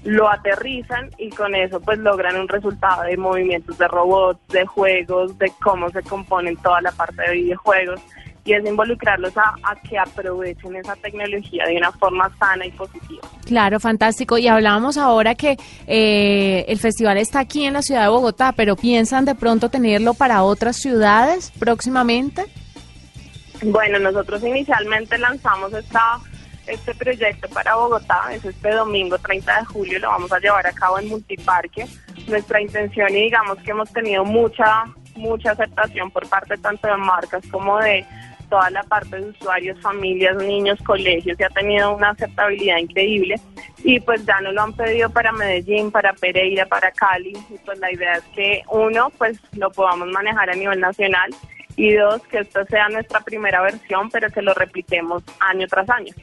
lo 0.03 0.29
aterrizan 0.29 1.09
y 1.17 1.31
con 1.31 1.55
eso 1.55 1.79
pues 1.81 1.97
logran 1.97 2.39
un 2.39 2.47
resultado 2.47 3.01
de 3.01 3.17
movimientos 3.17 3.79
de 3.79 3.87
robots, 3.87 4.39
de 4.49 4.63
juegos, 4.67 5.35
de 5.39 5.51
cómo 5.59 5.89
se 5.89 6.03
componen 6.03 6.55
toda 6.57 6.79
la 6.81 6.91
parte 6.91 7.19
de 7.23 7.33
videojuegos 7.33 7.99
y 8.45 8.53
es 8.53 8.63
involucrarlos 8.63 9.33
a, 9.37 9.55
que 9.89 9.97
aprovechen 9.97 10.75
esa 10.75 10.95
tecnología 10.97 11.65
de 11.65 11.77
una 11.77 11.91
forma 11.93 12.31
sana 12.37 12.63
y 12.63 12.71
positiva. 12.71 13.27
Claro, 13.45 13.79
fantástico. 13.79 14.37
Y 14.37 14.47
hablábamos 14.47 14.97
ahora 14.97 15.33
que 15.33 15.57
eh, 15.87 16.63
el 16.67 16.77
festival 16.77 17.17
está 17.17 17.39
aquí 17.39 17.65
en 17.65 17.73
la 17.73 17.81
ciudad 17.81 18.03
de 18.03 18.09
Bogotá, 18.09 18.53
pero 18.55 18.75
¿piensan 18.75 19.25
de 19.25 19.33
pronto 19.33 19.69
tenerlo 19.69 20.13
para 20.13 20.43
otras 20.43 20.77
ciudades 20.77 21.51
próximamente? 21.59 22.45
Bueno, 23.63 23.97
nosotros 23.99 24.43
inicialmente 24.43 25.17
lanzamos 25.17 25.73
esta, 25.73 26.19
este 26.67 26.93
proyecto 26.93 27.49
para 27.49 27.75
Bogotá, 27.75 28.29
es 28.31 28.45
este 28.45 28.71
domingo 28.71 29.17
30 29.17 29.59
de 29.59 29.65
julio, 29.65 29.99
lo 29.99 30.09
vamos 30.09 30.31
a 30.31 30.39
llevar 30.39 30.67
a 30.67 30.73
cabo 30.73 30.99
en 30.99 31.09
Multiparque. 31.09 31.87
Nuestra 32.27 32.61
intención 32.61 33.09
y 33.09 33.23
digamos 33.23 33.57
que 33.59 33.71
hemos 33.71 33.91
tenido 33.91 34.23
mucha, 34.25 34.85
mucha 35.15 35.51
aceptación 35.51 36.11
por 36.11 36.27
parte 36.29 36.57
tanto 36.57 36.87
de 36.87 36.97
marcas 36.97 37.43
como 37.49 37.79
de 37.79 38.05
toda 38.49 38.69
la 38.69 38.83
parte 38.83 39.17
de 39.17 39.29
usuarios, 39.29 39.79
familias, 39.81 40.37
niños, 40.37 40.79
colegios, 40.85 41.37
y 41.39 41.43
ha 41.43 41.49
tenido 41.49 41.95
una 41.95 42.11
aceptabilidad 42.11 42.77
increíble. 42.77 43.35
Y 43.83 43.99
pues 43.99 44.25
ya 44.25 44.39
nos 44.41 44.53
lo 44.53 44.61
han 44.61 44.73
pedido 44.73 45.09
para 45.09 45.31
Medellín, 45.31 45.91
para 45.91 46.13
Pereira, 46.13 46.65
para 46.65 46.91
Cali. 46.91 47.33
Y 47.49 47.57
pues 47.65 47.77
la 47.79 47.91
idea 47.91 48.15
es 48.15 48.23
que 48.35 48.61
uno, 48.71 49.11
pues 49.17 49.39
lo 49.53 49.69
podamos 49.71 50.07
manejar 50.09 50.49
a 50.49 50.55
nivel 50.55 50.79
nacional 50.79 51.29
y 51.77 51.93
dos, 51.93 52.21
que 52.23 52.39
esta 52.39 52.65
sea 52.65 52.89
nuestra 52.89 53.21
primera 53.21 53.61
versión, 53.61 54.09
pero 54.09 54.29
que 54.29 54.41
lo 54.41 54.53
repliquemos 54.53 55.23
año 55.39 55.65
tras 55.67 55.89
año. 55.89 56.13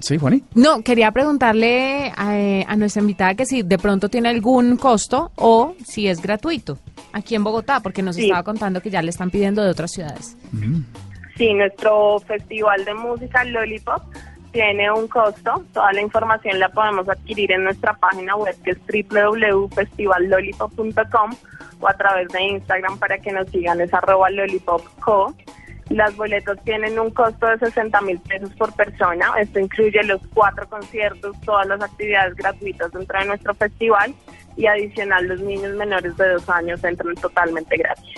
Sí, 0.00 0.18
Juani. 0.18 0.42
No, 0.54 0.82
quería 0.82 1.10
preguntarle 1.12 2.12
a, 2.14 2.70
a, 2.70 2.76
nuestra 2.76 3.00
invitada 3.00 3.34
que 3.34 3.46
si 3.46 3.62
de 3.62 3.78
pronto 3.78 4.10
tiene 4.10 4.28
algún 4.28 4.76
costo 4.76 5.32
o 5.36 5.74
si 5.82 6.08
es 6.08 6.20
gratuito 6.20 6.78
aquí 7.14 7.34
en 7.36 7.44
Bogotá, 7.44 7.80
porque 7.80 8.02
nos 8.02 8.18
estaba 8.18 8.42
contando 8.42 8.82
que 8.82 8.90
ya 8.90 9.00
le 9.00 9.08
están 9.10 9.30
pidiendo 9.30 9.62
de 9.62 9.70
otras 9.70 9.92
ciudades. 9.92 10.36
Sí, 11.36 11.54
nuestro 11.54 12.18
festival 12.18 12.84
de 12.84 12.94
música 12.94 13.44
Lollipop 13.44 14.02
tiene 14.52 14.90
un 14.90 15.06
costo. 15.08 15.64
Toda 15.72 15.90
la 15.92 16.02
información 16.02 16.58
la 16.58 16.68
podemos 16.68 17.08
adquirir 17.08 17.52
en 17.52 17.64
nuestra 17.64 17.94
página 17.94 18.36
web 18.36 18.54
que 18.62 18.72
es 18.72 18.78
www.festivallollipop.com 18.86 21.30
o 21.84 21.88
a 21.88 21.94
través 21.94 22.28
de 22.28 22.42
Instagram 22.42 22.98
para 22.98 23.18
que 23.18 23.30
nos 23.30 23.48
sigan, 23.50 23.80
es 23.80 23.92
arroba 23.92 24.30
lollipopco. 24.30 25.34
Las 25.90 26.16
boletas 26.16 26.56
tienen 26.64 26.98
un 26.98 27.10
costo 27.10 27.46
de 27.46 27.58
60 27.58 28.00
mil 28.00 28.18
pesos 28.20 28.50
por 28.54 28.72
persona. 28.74 29.26
Esto 29.38 29.60
incluye 29.60 30.02
los 30.04 30.20
cuatro 30.32 30.66
conciertos, 30.66 31.38
todas 31.44 31.66
las 31.66 31.82
actividades 31.82 32.34
gratuitas 32.36 32.90
dentro 32.90 33.18
de 33.18 33.26
nuestro 33.26 33.54
festival 33.54 34.14
y 34.56 34.66
adicional 34.66 35.26
los 35.26 35.40
niños 35.40 35.76
menores 35.76 36.16
de 36.16 36.26
dos 36.30 36.48
años 36.48 36.82
entran 36.82 37.14
totalmente 37.16 37.76
gratis. 37.76 38.14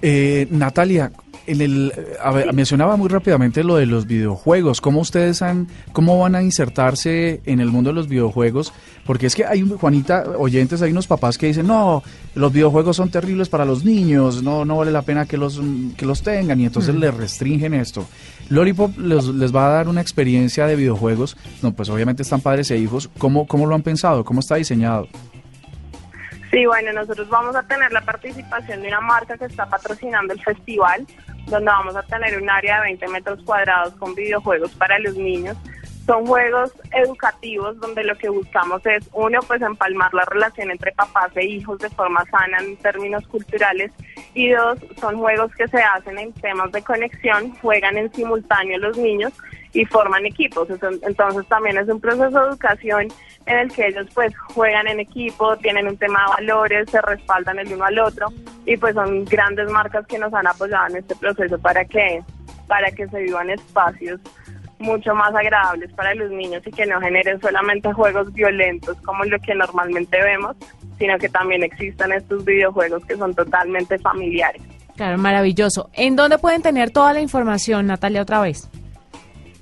Eh, 0.00 0.48
Natalia, 0.50 1.12
en 1.46 1.60
el, 1.60 1.92
a 2.20 2.32
ver, 2.32 2.52
mencionaba 2.52 2.96
muy 2.96 3.08
rápidamente 3.08 3.62
lo 3.62 3.76
de 3.76 3.86
los 3.86 4.06
videojuegos. 4.06 4.80
¿Cómo 4.80 5.00
ustedes 5.00 5.40
han, 5.42 5.68
cómo 5.92 6.18
van 6.18 6.34
a 6.34 6.42
insertarse 6.42 7.42
en 7.44 7.60
el 7.60 7.68
mundo 7.68 7.90
de 7.90 7.94
los 7.94 8.08
videojuegos? 8.08 8.72
Porque 9.06 9.26
es 9.26 9.34
que 9.34 9.44
hay, 9.44 9.62
Juanita, 9.62 10.24
oyentes, 10.38 10.80
hay 10.80 10.92
unos 10.92 11.06
papás 11.06 11.36
que 11.36 11.46
dicen, 11.46 11.66
no, 11.66 12.02
los 12.34 12.52
videojuegos 12.52 12.96
son 12.96 13.10
terribles 13.10 13.48
para 13.48 13.64
los 13.64 13.84
niños, 13.84 14.42
no, 14.42 14.64
no 14.64 14.76
vale 14.76 14.92
la 14.92 15.02
pena 15.02 15.26
que 15.26 15.36
los, 15.36 15.60
que 15.96 16.06
los 16.06 16.22
tengan, 16.22 16.60
y 16.60 16.66
entonces 16.66 16.94
les 16.94 17.12
restringen 17.12 17.74
esto. 17.74 18.06
Lollipop 18.48 18.96
les, 18.98 19.24
les 19.26 19.54
va 19.54 19.66
a 19.66 19.70
dar 19.70 19.88
una 19.88 20.00
experiencia 20.00 20.66
de 20.66 20.76
videojuegos, 20.76 21.36
no, 21.62 21.72
pues 21.72 21.88
obviamente 21.88 22.22
están 22.22 22.40
padres 22.40 22.70
e 22.70 22.78
hijos. 22.78 23.10
¿Cómo, 23.18 23.46
cómo 23.46 23.66
lo 23.66 23.74
han 23.74 23.82
pensado? 23.82 24.24
¿Cómo 24.24 24.40
está 24.40 24.54
diseñado? 24.54 25.08
Sí, 26.52 26.66
bueno, 26.66 26.92
nosotros 26.92 27.30
vamos 27.30 27.56
a 27.56 27.62
tener 27.62 27.90
la 27.92 28.02
participación 28.02 28.82
de 28.82 28.88
una 28.88 29.00
marca 29.00 29.38
que 29.38 29.46
está 29.46 29.64
patrocinando 29.64 30.34
el 30.34 30.42
festival, 30.42 31.06
donde 31.46 31.64
vamos 31.64 31.96
a 31.96 32.02
tener 32.02 32.40
un 32.40 32.50
área 32.50 32.76
de 32.76 32.82
20 32.82 33.08
metros 33.08 33.42
cuadrados 33.42 33.94
con 33.94 34.14
videojuegos 34.14 34.70
para 34.72 34.98
los 34.98 35.16
niños. 35.16 35.56
Son 36.06 36.26
juegos 36.26 36.72
educativos 36.92 37.78
donde 37.78 38.02
lo 38.02 38.16
que 38.16 38.28
buscamos 38.28 38.84
es, 38.86 39.08
uno, 39.12 39.38
pues 39.46 39.62
empalmar 39.62 40.12
la 40.12 40.24
relación 40.24 40.70
entre 40.70 40.92
papás 40.92 41.30
e 41.36 41.44
hijos 41.44 41.78
de 41.78 41.88
forma 41.90 42.24
sana 42.26 42.58
en 42.58 42.76
términos 42.78 43.26
culturales 43.28 43.92
y 44.34 44.50
dos, 44.50 44.78
son 45.00 45.18
juegos 45.18 45.54
que 45.54 45.68
se 45.68 45.80
hacen 45.80 46.18
en 46.18 46.32
temas 46.32 46.72
de 46.72 46.82
conexión, 46.82 47.54
juegan 47.56 47.96
en 47.98 48.12
simultáneo 48.12 48.78
los 48.78 48.98
niños 48.98 49.32
y 49.72 49.84
forman 49.86 50.26
equipos. 50.26 50.68
Entonces 50.70 51.46
también 51.48 51.78
es 51.78 51.88
un 51.88 52.00
proceso 52.00 52.40
de 52.40 52.48
educación 52.48 53.08
en 53.46 53.58
el 53.58 53.72
que 53.72 53.86
ellos 53.86 54.06
pues 54.14 54.36
juegan 54.36 54.88
en 54.88 55.00
equipo, 55.00 55.56
tienen 55.58 55.86
un 55.86 55.96
tema 55.96 56.20
de 56.20 56.46
valores, 56.46 56.90
se 56.90 57.00
respaldan 57.00 57.58
el 57.58 57.72
uno 57.72 57.84
al 57.84 57.98
otro 57.98 58.26
y 58.66 58.76
pues 58.76 58.94
son 58.94 59.24
grandes 59.24 59.70
marcas 59.70 60.06
que 60.06 60.18
nos 60.18 60.32
han 60.34 60.46
apoyado 60.46 60.88
en 60.88 60.96
este 60.96 61.14
proceso 61.16 61.58
para 61.58 61.84
que 61.84 62.22
para 62.66 62.90
que 62.90 63.06
se 63.08 63.20
vivan 63.20 63.50
espacios 63.50 64.20
mucho 64.82 65.14
más 65.14 65.34
agradables 65.34 65.90
para 65.94 66.14
los 66.14 66.30
niños 66.30 66.62
y 66.66 66.70
que 66.70 66.84
no 66.86 67.00
generen 67.00 67.40
solamente 67.40 67.92
juegos 67.92 68.32
violentos 68.32 68.96
como 69.02 69.24
lo 69.24 69.38
que 69.40 69.54
normalmente 69.54 70.22
vemos, 70.22 70.56
sino 70.98 71.18
que 71.18 71.28
también 71.28 71.62
existan 71.62 72.12
estos 72.12 72.44
videojuegos 72.44 73.04
que 73.06 73.16
son 73.16 73.34
totalmente 73.34 73.98
familiares. 73.98 74.62
Claro, 74.96 75.18
maravilloso. 75.18 75.90
¿En 75.94 76.16
dónde 76.16 76.38
pueden 76.38 76.62
tener 76.62 76.90
toda 76.90 77.12
la 77.14 77.20
información, 77.20 77.86
Natalia, 77.86 78.22
otra 78.22 78.40
vez? 78.40 78.68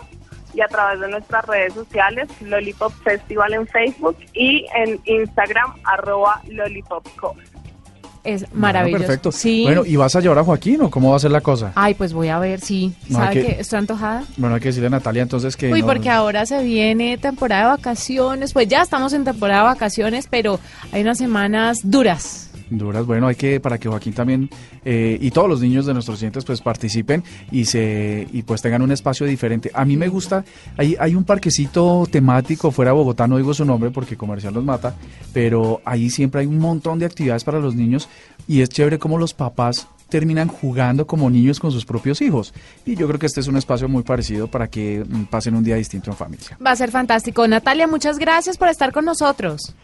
y 0.56 0.60
a 0.62 0.66
través 0.68 1.00
de 1.00 1.08
nuestras 1.08 1.44
redes 1.46 1.74
sociales, 1.74 2.28
Lollipop 2.40 2.92
Festival 3.04 3.52
en 3.52 3.66
Facebook 3.66 4.16
y 4.32 4.66
en 4.74 4.98
Instagram, 5.04 5.74
arroba 5.84 6.40
lollipopco 6.48 7.36
es 8.26 8.52
maravilloso. 8.52 9.04
perfecto. 9.04 9.32
Sí. 9.32 9.62
Bueno, 9.62 9.84
¿y 9.86 9.96
vas 9.96 10.16
a 10.16 10.20
llevar 10.20 10.38
a 10.38 10.44
Joaquín 10.44 10.82
o 10.82 10.90
cómo 10.90 11.10
va 11.10 11.16
a 11.16 11.20
ser 11.20 11.30
la 11.30 11.40
cosa? 11.40 11.72
Ay, 11.74 11.94
pues 11.94 12.12
voy 12.12 12.28
a 12.28 12.38
ver, 12.38 12.60
sí. 12.60 12.92
¿Sabe 13.10 13.34
que, 13.34 13.60
estoy 13.60 13.78
antojada? 13.78 14.24
Bueno, 14.36 14.56
hay 14.56 14.60
que 14.60 14.68
decirle 14.68 14.88
a 14.88 14.90
Natalia 14.90 15.22
entonces 15.22 15.56
que... 15.56 15.72
Uy, 15.72 15.82
porque 15.82 16.10
ahora 16.10 16.44
se 16.44 16.62
viene 16.62 17.16
temporada 17.18 17.62
de 17.62 17.68
vacaciones. 17.76 18.52
Pues 18.52 18.68
ya 18.68 18.82
estamos 18.82 19.12
en 19.12 19.24
temporada 19.24 19.60
de 19.60 19.66
vacaciones, 19.66 20.26
pero 20.28 20.58
hay 20.92 21.02
unas 21.02 21.18
semanas 21.18 21.78
duras 21.84 22.45
duras. 22.70 23.07
Bueno, 23.07 23.26
hay 23.26 23.35
que 23.35 23.61
para 23.61 23.79
que 23.79 23.88
Joaquín 23.88 24.12
también 24.12 24.50
eh, 24.85 25.18
y 25.20 25.31
todos 25.31 25.48
los 25.48 25.61
niños 25.61 25.87
de 25.87 25.94
nuestros 25.94 26.18
clientes 26.18 26.44
pues 26.44 26.61
participen 26.61 27.22
y 27.50 27.64
se 27.64 28.26
y 28.33 28.42
pues 28.42 28.62
tengan 28.62 28.83
un 28.83 28.92
espacio 28.92 29.26
diferente. 29.26 29.70
A 29.74 29.85
mí 29.85 29.96
me 29.96 30.09
gusta, 30.09 30.44
hay, 30.76 30.96
hay 30.98 31.14
un 31.14 31.24
parquecito 31.24 32.07
temático 32.11 32.70
fuera 32.70 32.90
de 32.90 32.96
Bogotá, 32.96 33.26
no 33.26 33.37
digo 33.37 33.55
su 33.55 33.64
nombre 33.64 33.90
porque 33.90 34.16
comercial 34.16 34.55
nos 34.55 34.64
mata, 34.64 34.94
pero 35.33 35.81
ahí 35.85 36.11
siempre 36.11 36.40
hay 36.40 36.46
un 36.46 36.59
montón 36.59 36.98
de 36.98 37.07
actividades 37.07 37.44
para 37.44 37.61
los 37.61 37.74
niños 37.74 38.09
y 38.48 38.61
es 38.61 38.68
chévere 38.68 38.98
como 38.98 39.18
los 39.18 39.35
papás 39.35 39.88
terminan 40.09 40.48
jugando 40.48 41.07
como 41.07 41.29
niños 41.31 41.61
con 41.61 41.72
sus 41.72 41.85
propios 41.85 42.20
hijos. 42.20 42.55
Y 42.85 42.94
yo 42.94 43.07
creo 43.09 43.18
que 43.18 43.26
este 43.26 43.40
es 43.40 43.48
un 43.48 43.57
espacio 43.57 43.88
muy 43.88 44.02
parecido 44.02 44.48
para 44.48 44.68
que 44.68 45.05
mm, 45.07 45.24
pasen 45.24 45.55
un 45.55 45.64
día 45.64 45.76
distinto 45.76 46.11
en 46.11 46.16
familia. 46.16 46.59
Va 46.64 46.70
a 46.72 46.76
ser 46.76 46.90
fantástico. 46.90 47.46
Natalia, 47.48 47.87
muchas 47.87 48.18
gracias 48.18 48.57
por 48.57 48.68
estar 48.68 48.92
con 48.92 49.05
nosotros. 49.05 49.74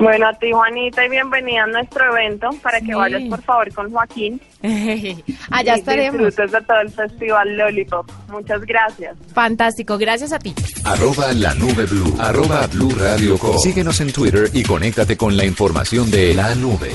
Bueno, 0.00 0.28
a 0.28 0.32
ti 0.32 0.50
Juanita 0.50 1.04
y 1.04 1.10
bienvenida 1.10 1.64
a 1.64 1.66
nuestro 1.66 2.16
evento 2.16 2.48
para 2.62 2.80
que 2.80 2.94
vayas 2.94 3.22
por 3.28 3.42
favor 3.42 3.72
con 3.74 3.90
Joaquín. 3.90 4.40
Allá 5.50 5.74
estaremos. 5.74 6.18
Disfrutes 6.18 6.52
de 6.52 6.60
todo 6.62 6.80
el 6.80 6.90
festival 6.90 7.56
Lollipop. 7.56 8.10
Muchas 8.30 8.62
gracias. 8.62 9.16
Fantástico, 9.34 9.98
gracias 9.98 10.32
a 10.32 10.38
ti. 10.38 10.54
Arroba 10.84 11.32
la 11.34 11.54
nube 11.54 11.84
blue, 11.84 12.16
arroba 12.18 12.66
blue 12.68 12.90
radio 12.98 13.36
Síguenos 13.58 14.00
en 14.00 14.12
Twitter 14.12 14.50
y 14.54 14.62
conéctate 14.62 15.18
con 15.18 15.36
la 15.36 15.44
información 15.44 16.10
de 16.10 16.34
la 16.34 16.54
nube. 16.54 16.90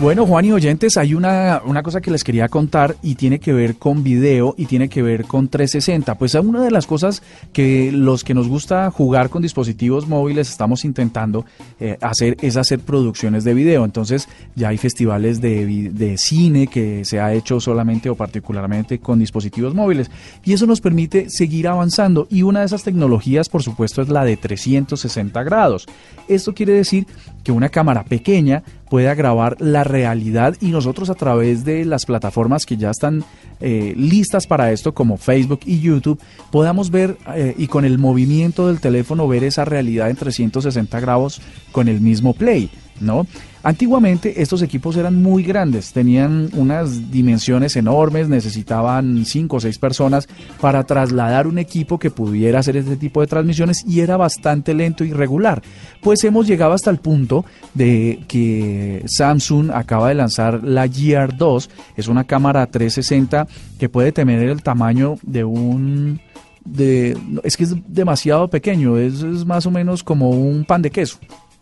Bueno, 0.00 0.26
Juan 0.26 0.44
y 0.44 0.52
oyentes, 0.52 0.96
hay 0.96 1.12
una, 1.12 1.60
una 1.64 1.82
cosa 1.82 2.00
que 2.00 2.12
les 2.12 2.22
quería 2.22 2.48
contar 2.48 2.94
y 3.02 3.16
tiene 3.16 3.40
que 3.40 3.52
ver 3.52 3.78
con 3.78 4.04
video 4.04 4.54
y 4.56 4.66
tiene 4.66 4.88
que 4.88 5.02
ver 5.02 5.24
con 5.24 5.48
360. 5.48 6.14
Pues 6.14 6.34
una 6.34 6.62
de 6.62 6.70
las 6.70 6.86
cosas 6.86 7.20
que 7.52 7.90
los 7.90 8.22
que 8.22 8.32
nos 8.32 8.46
gusta 8.46 8.92
jugar 8.92 9.28
con 9.28 9.42
dispositivos 9.42 10.06
móviles 10.06 10.50
estamos 10.50 10.84
intentando 10.84 11.44
eh, 11.80 11.98
hacer 12.00 12.36
es 12.42 12.56
hacer 12.56 12.78
producciones 12.78 13.42
de 13.42 13.54
video. 13.54 13.84
Entonces 13.84 14.28
ya 14.54 14.68
hay 14.68 14.78
festivales 14.78 15.40
de, 15.40 15.90
de 15.92 16.16
cine 16.16 16.68
que 16.68 17.04
se 17.04 17.18
ha 17.18 17.34
hecho 17.34 17.58
solamente 17.58 18.08
o 18.08 18.14
particularmente 18.14 19.00
con 19.00 19.18
dispositivos 19.18 19.74
móviles 19.74 20.12
y 20.44 20.52
eso 20.52 20.64
nos 20.66 20.80
permite 20.80 21.28
seguir 21.28 21.66
avanzando 21.66 22.28
y 22.30 22.42
una 22.42 22.60
de 22.60 22.66
esas 22.66 22.84
tecnologías 22.84 23.48
por 23.48 23.64
supuesto 23.64 24.00
es 24.00 24.08
la 24.08 24.24
de 24.24 24.36
360 24.36 25.42
grados. 25.42 25.86
Esto 26.28 26.54
quiere 26.54 26.74
decir 26.74 27.04
que 27.48 27.52
una 27.52 27.70
cámara 27.70 28.04
pequeña 28.04 28.62
pueda 28.90 29.14
grabar 29.14 29.56
la 29.58 29.82
realidad 29.82 30.54
y 30.60 30.66
nosotros 30.66 31.08
a 31.08 31.14
través 31.14 31.64
de 31.64 31.86
las 31.86 32.04
plataformas 32.04 32.66
que 32.66 32.76
ya 32.76 32.90
están 32.90 33.24
eh, 33.58 33.94
listas 33.96 34.46
para 34.46 34.70
esto 34.70 34.92
como 34.92 35.16
Facebook 35.16 35.60
y 35.64 35.80
YouTube 35.80 36.20
podamos 36.50 36.90
ver 36.90 37.16
eh, 37.34 37.54
y 37.56 37.66
con 37.66 37.86
el 37.86 37.96
movimiento 37.96 38.66
del 38.66 38.80
teléfono 38.80 39.26
ver 39.26 39.44
esa 39.44 39.64
realidad 39.64 40.10
en 40.10 40.16
360 40.16 41.00
grados 41.00 41.40
con 41.72 41.88
el 41.88 42.02
mismo 42.02 42.34
play. 42.34 42.68
¿no? 43.00 43.26
Antiguamente 43.68 44.40
estos 44.40 44.62
equipos 44.62 44.96
eran 44.96 45.20
muy 45.20 45.42
grandes, 45.42 45.92
tenían 45.92 46.48
unas 46.54 47.10
dimensiones 47.10 47.76
enormes, 47.76 48.26
necesitaban 48.26 49.26
cinco 49.26 49.56
o 49.56 49.60
seis 49.60 49.78
personas 49.78 50.26
para 50.58 50.84
trasladar 50.84 51.46
un 51.46 51.58
equipo 51.58 51.98
que 51.98 52.10
pudiera 52.10 52.60
hacer 52.60 52.78
este 52.78 52.96
tipo 52.96 53.20
de 53.20 53.26
transmisiones 53.26 53.84
y 53.86 54.00
era 54.00 54.16
bastante 54.16 54.72
lento 54.72 55.04
y 55.04 55.12
regular. 55.12 55.60
Pues 56.00 56.24
hemos 56.24 56.46
llegado 56.46 56.72
hasta 56.72 56.88
el 56.88 56.96
punto 56.96 57.44
de 57.74 58.20
que 58.26 59.04
Samsung 59.04 59.70
acaba 59.70 60.08
de 60.08 60.14
lanzar 60.14 60.64
la 60.64 60.88
Gear 60.88 61.36
2, 61.36 61.68
es 61.98 62.08
una 62.08 62.24
cámara 62.24 62.64
360 62.70 63.46
que 63.78 63.90
puede 63.90 64.12
tener 64.12 64.48
el 64.48 64.62
tamaño 64.62 65.16
de 65.20 65.44
un 65.44 66.22
de, 66.64 67.18
es 67.44 67.58
que 67.58 67.64
es 67.64 67.74
demasiado 67.86 68.48
pequeño, 68.48 68.96
es, 68.96 69.20
es 69.20 69.44
más 69.44 69.66
o 69.66 69.70
menos 69.70 70.02
como 70.02 70.30
un 70.30 70.64
pan 70.64 70.80
de 70.80 70.90
queso. 70.90 71.18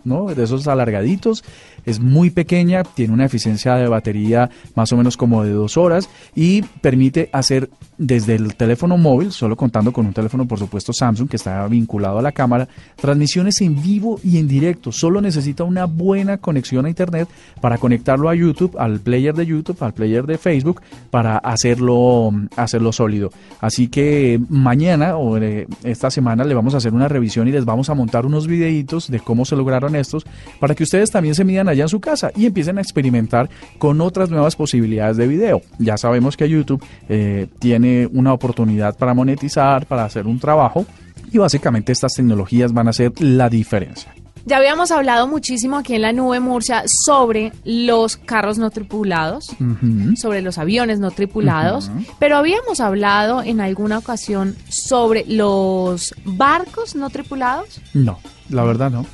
¿no? 0.07 0.27
De 0.27 0.45
esos 0.45 0.69
alargaditos 0.69 1.45
es 1.87 2.01
muy 2.01 2.31
pequeña, 2.31 2.83
tiene 2.83 3.14
una 3.14 3.25
eficiencia 3.25 3.77
de 3.77 3.88
batería 3.88 4.51
más 4.75 4.92
o 4.92 4.96
menos 4.96 5.16
como 5.16 5.44
de 5.44 5.53
dos 5.53 5.77
horas 5.77 6.11
y 6.35 6.62
permite 6.62 7.31
hacer 7.33 7.70
desde 7.96 8.35
el 8.35 8.57
teléfono 8.57 8.99
móvil, 8.99 9.33
solo 9.33 9.57
contando 9.57 9.92
con 9.92 10.05
un 10.05 10.12
teléfono 10.12 10.46
por 10.46 10.59
supuesto 10.59 10.92
Samsung 10.92 11.29
que 11.29 11.37
está 11.37 11.66
vinculado 11.68 12.18
a 12.18 12.22
la 12.22 12.33
cámara, 12.33 12.68
transmisiones 12.96 13.61
en 13.61 13.81
vivo 13.81 14.20
y 14.22 14.38
en 14.38 14.49
directo. 14.49 14.92
Solo 14.92 15.20
necesita 15.20 15.64
una 15.64 15.87
buena 15.87 16.38
conexión 16.38 16.87
a 16.87 16.88
internet 16.88 17.29
para 17.61 17.79
conectarlo 17.79 18.29
a 18.29 18.35
YouTube, 18.35 18.77
al 18.79 19.01
player 19.01 19.35
de 19.35 19.46
YouTube, 19.46 19.83
al 19.83 19.94
player 19.94 20.27
de 20.27 20.38
Facebook, 20.38 20.83
para 21.11 21.38
hacerlo, 21.38 22.33
hacerlo 22.57 22.92
sólido. 22.92 23.31
Así 23.61 23.88
que 23.88 24.40
mañana 24.49 25.16
o 25.16 25.38
eh, 25.38 25.66
esta 25.85 26.11
semana 26.11 26.44
le 26.44 26.55
vamos 26.55 26.75
a 26.75 26.79
hacer 26.79 26.92
una 26.92 27.09
revisión 27.09 27.49
y 27.49 27.53
les 27.53 27.64
vamos 27.64 27.88
a 27.88 27.94
montar 27.94 28.27
unos 28.27 28.46
videitos 28.46 29.11
de 29.11 29.20
cómo 29.20 29.44
se 29.44 29.57
lograron 29.57 29.96
estos 29.96 30.27
para 30.61 30.75
que 30.75 30.83
ustedes 30.83 31.11
también 31.11 31.35
se 31.35 31.44
midan 31.44 31.68
en 31.85 31.89
su 31.89 32.01
casa 32.01 32.31
y 32.37 32.47
empiecen 32.47 32.79
a 32.79 32.81
experimentar 32.81 33.49
con 33.79 34.01
otras 34.01 34.31
nuevas 34.31 34.57
posibilidades 34.57 35.17
de 35.17 35.27
video. 35.27 35.62
Ya 35.79 35.97
sabemos 35.97 36.37
que 36.37 36.49
YouTube 36.49 36.85
eh, 37.09 37.47
tiene 37.59 38.09
una 38.12 38.33
oportunidad 38.33 38.97
para 38.97 39.15
monetizar, 39.15 39.87
para 39.87 40.05
hacer 40.05 40.27
un 40.27 40.39
trabajo 40.39 40.87
y 41.33 41.39
básicamente 41.39 41.93
estas 41.93 42.15
tecnologías 42.15 42.73
van 42.73 42.87
a 42.87 42.91
hacer 42.91 43.12
la 43.21 43.49
diferencia. 43.49 44.12
Ya 44.49 44.59
habíamos 44.59 44.93
hablado 44.93 45.27
muchísimo 45.27 45.77
aquí 45.77 45.97
en 45.97 46.03
la 46.03 46.12
nube 46.12 46.39
Murcia 46.39 46.85
sobre 46.87 47.53
los 47.65 48.17
carros 48.17 48.59
no 48.59 48.71
tripulados, 48.71 49.49
sobre 50.15 50.41
los 50.41 50.59
aviones 50.59 51.01
no 51.01 51.11
tripulados, 51.11 51.91
pero 52.21 52.37
habíamos 52.37 52.79
hablado 52.79 53.43
en 53.43 53.61
alguna 53.61 53.99
ocasión 53.99 54.55
sobre 54.69 55.25
los 55.27 56.15
barcos 56.25 56.95
no 56.95 57.11
tripulados. 57.11 57.81
No, 57.93 58.21
la 58.49 58.62
verdad 58.62 58.93
no. 58.93 59.05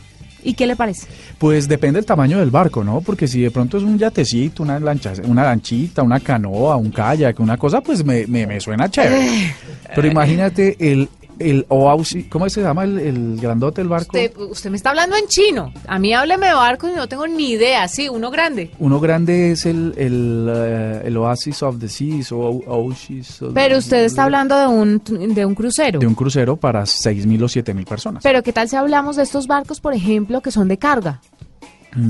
¿Y 0.44 0.54
qué 0.54 0.66
le 0.66 0.76
parece? 0.76 1.06
Pues 1.38 1.68
depende 1.68 1.98
del 1.98 2.06
tamaño 2.06 2.38
del 2.38 2.50
barco, 2.50 2.82
¿no? 2.82 3.00
Porque 3.00 3.28
si 3.28 3.40
de 3.40 3.50
pronto 3.50 3.76
es 3.76 3.82
un 3.82 3.98
yatecito, 3.98 4.62
una 4.62 4.78
lancha, 4.80 5.12
una 5.24 5.44
lanchita, 5.44 6.02
una 6.02 6.20
canoa, 6.20 6.76
un 6.76 6.90
kayak, 6.90 7.38
una 7.40 7.56
cosa, 7.56 7.80
pues 7.80 8.04
me, 8.04 8.26
me, 8.26 8.60
suena 8.60 8.90
chévere. 8.90 9.54
Pero 9.94 10.06
imagínate 10.06 10.76
el 10.78 11.08
El 11.38 11.66
Oausi, 11.68 12.24
¿cómo 12.24 12.48
se 12.48 12.62
llama 12.62 12.84
el, 12.84 12.98
el 12.98 13.40
grandote, 13.40 13.80
el 13.80 13.88
barco? 13.88 14.16
Usted, 14.16 14.36
usted 14.36 14.70
me 14.70 14.76
está 14.76 14.90
hablando 14.90 15.16
en 15.16 15.26
chino. 15.26 15.72
A 15.86 15.98
mí 15.98 16.12
hábleme 16.12 16.46
de 16.48 16.54
barcos 16.54 16.90
y 16.92 16.96
no 16.96 17.08
tengo 17.08 17.26
ni 17.26 17.50
idea. 17.50 17.88
Sí, 17.88 18.08
uno 18.08 18.30
grande. 18.30 18.70
Uno 18.78 19.00
grande 19.00 19.52
es 19.52 19.66
el, 19.66 19.94
el, 19.96 20.48
eh, 20.54 21.02
el 21.04 21.16
Oasis 21.16 21.62
of 21.62 21.78
the 21.78 21.88
Seas 21.88 22.32
o 22.32 22.38
Oasis. 22.38 23.40
Pero 23.54 23.78
usted 23.78 24.04
está 24.04 24.24
hablando 24.24 24.58
de 24.58 24.66
un, 24.66 25.02
de 25.34 25.46
un 25.46 25.54
crucero. 25.54 25.98
de 25.98 26.06
un 26.06 26.14
crucero 26.14 26.56
para 26.56 26.82
6.000 26.82 27.42
o 27.42 27.46
7.000 27.46 27.84
personas. 27.86 28.22
Pero 28.22 28.42
¿qué 28.42 28.52
tal 28.52 28.68
si 28.68 28.76
hablamos 28.76 29.16
de 29.16 29.22
estos 29.22 29.46
barcos, 29.46 29.80
por 29.80 29.94
ejemplo, 29.94 30.40
que 30.40 30.50
son 30.50 30.68
de 30.68 30.78
carga? 30.78 31.20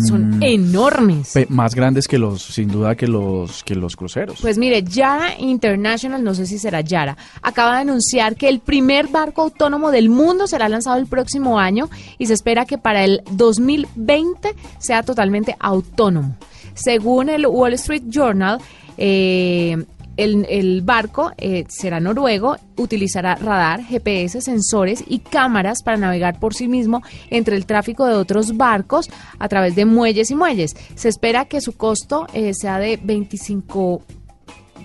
Son 0.06 0.38
Mm, 0.38 0.42
enormes. 0.42 1.32
pe- 1.34 1.46
más 1.48 1.74
grandes 1.74 2.06
que 2.06 2.16
los, 2.18 2.40
sin 2.42 2.68
duda, 2.68 2.94
que 2.94 3.06
los, 3.08 3.64
que 3.64 3.74
los 3.74 3.96
cruceros. 3.96 4.38
Pues 4.40 4.56
mire, 4.58 4.82
Yara 4.84 5.38
International, 5.38 6.22
no 6.22 6.34
sé 6.34 6.46
si 6.46 6.58
será 6.58 6.80
Yara, 6.82 7.16
acaba 7.42 7.74
de 7.74 7.80
anunciar 7.82 8.36
que 8.36 8.48
el 8.48 8.60
primer 8.60 9.08
barco 9.08 9.42
autónomo 9.42 9.90
del 9.90 10.08
mundo 10.08 10.46
será 10.46 10.68
lanzado 10.68 10.98
el 10.98 11.06
próximo 11.06 11.58
año 11.58 11.90
y 12.18 12.26
se 12.26 12.34
espera 12.34 12.64
que 12.64 12.78
para 12.78 13.04
el 13.04 13.22
2020 13.32 14.54
sea 14.78 15.02
totalmente 15.02 15.56
autónomo. 15.58 16.36
Según 16.74 17.28
el 17.28 17.46
Wall 17.46 17.72
Street 17.74 18.04
Journal, 18.08 18.58
eh, 18.96 19.84
el, 20.16 20.46
el 20.48 20.82
barco 20.82 21.32
eh, 21.38 21.64
será 21.68 22.00
noruego, 22.00 22.56
utilizará 22.76 23.34
radar, 23.36 23.84
GPS, 23.84 24.40
sensores 24.40 25.04
y 25.06 25.20
cámaras 25.20 25.82
para 25.82 25.96
navegar 25.96 26.38
por 26.38 26.54
sí 26.54 26.68
mismo 26.68 27.02
entre 27.30 27.56
el 27.56 27.66
tráfico 27.66 28.06
de 28.06 28.14
otros 28.14 28.56
barcos 28.56 29.10
a 29.38 29.48
través 29.48 29.74
de 29.74 29.84
muelles 29.84 30.30
y 30.30 30.34
muelles. 30.34 30.76
Se 30.94 31.08
espera 31.08 31.46
que 31.46 31.60
su 31.60 31.72
costo 31.72 32.26
eh, 32.32 32.54
sea 32.54 32.78
de 32.78 32.98
25, 33.02 34.02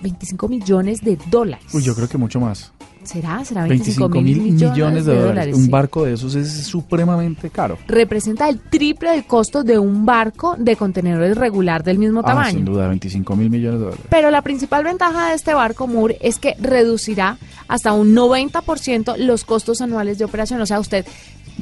25 0.02 0.48
millones 0.48 1.00
de 1.00 1.18
dólares. 1.30 1.66
Uy, 1.72 1.82
yo 1.82 1.94
creo 1.94 2.08
que 2.08 2.18
mucho 2.18 2.40
más. 2.40 2.72
¿Será? 3.08 3.42
¿Será 3.44 3.64
25, 3.64 4.08
25 4.08 4.20
mil 4.20 4.52
millones 4.52 5.06
de 5.06 5.18
dólares. 5.18 5.56
Un 5.56 5.70
barco 5.70 6.04
de 6.04 6.12
esos 6.12 6.34
es 6.34 6.66
supremamente 6.66 7.48
caro. 7.48 7.78
Representa 7.86 8.48
el 8.50 8.58
triple 8.60 9.12
del 9.12 9.24
costo 9.24 9.64
de 9.64 9.78
un 9.78 10.04
barco 10.04 10.56
de 10.58 10.76
contenedores 10.76 11.36
regular 11.36 11.82
del 11.82 11.98
mismo 11.98 12.20
Ah, 12.20 12.26
tamaño. 12.26 12.50
sin 12.50 12.64
duda, 12.66 12.86
25 12.88 13.34
mil 13.34 13.48
millones 13.48 13.80
de 13.80 13.84
dólares. 13.86 14.04
Pero 14.10 14.30
la 14.30 14.42
principal 14.42 14.84
ventaja 14.84 15.30
de 15.30 15.36
este 15.36 15.54
barco 15.54 15.86
Moore 15.86 16.18
es 16.20 16.38
que 16.38 16.54
reducirá 16.60 17.38
hasta 17.66 17.92
un 17.94 18.14
90% 18.14 19.16
los 19.16 19.44
costos 19.44 19.80
anuales 19.80 20.18
de 20.18 20.26
operación. 20.26 20.60
O 20.60 20.66
sea, 20.66 20.78
usted, 20.78 21.06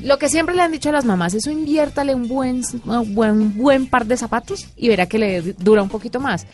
lo 0.03 0.19
que 0.19 0.29
siempre 0.29 0.55
le 0.57 0.63
han 0.63 0.73
dicho 0.73 0.89
a 0.89 0.93
las 0.93 1.05
mamás, 1.05 1.33
eso 1.35 1.51
inviértale 1.53 2.15
un 2.15 2.27
buen, 2.27 2.63
un 2.85 3.15
buen, 3.15 3.31
un 3.31 3.57
buen 3.57 3.87
par 3.87 4.07
de 4.07 4.17
zapatos 4.17 4.67
y 4.77 4.89
verá 4.89 5.07
que 5.07 5.19
le 5.19 5.43
dura 5.59 5.83
un 5.83 5.89
poquito 5.89 6.19
más. 6.19 6.45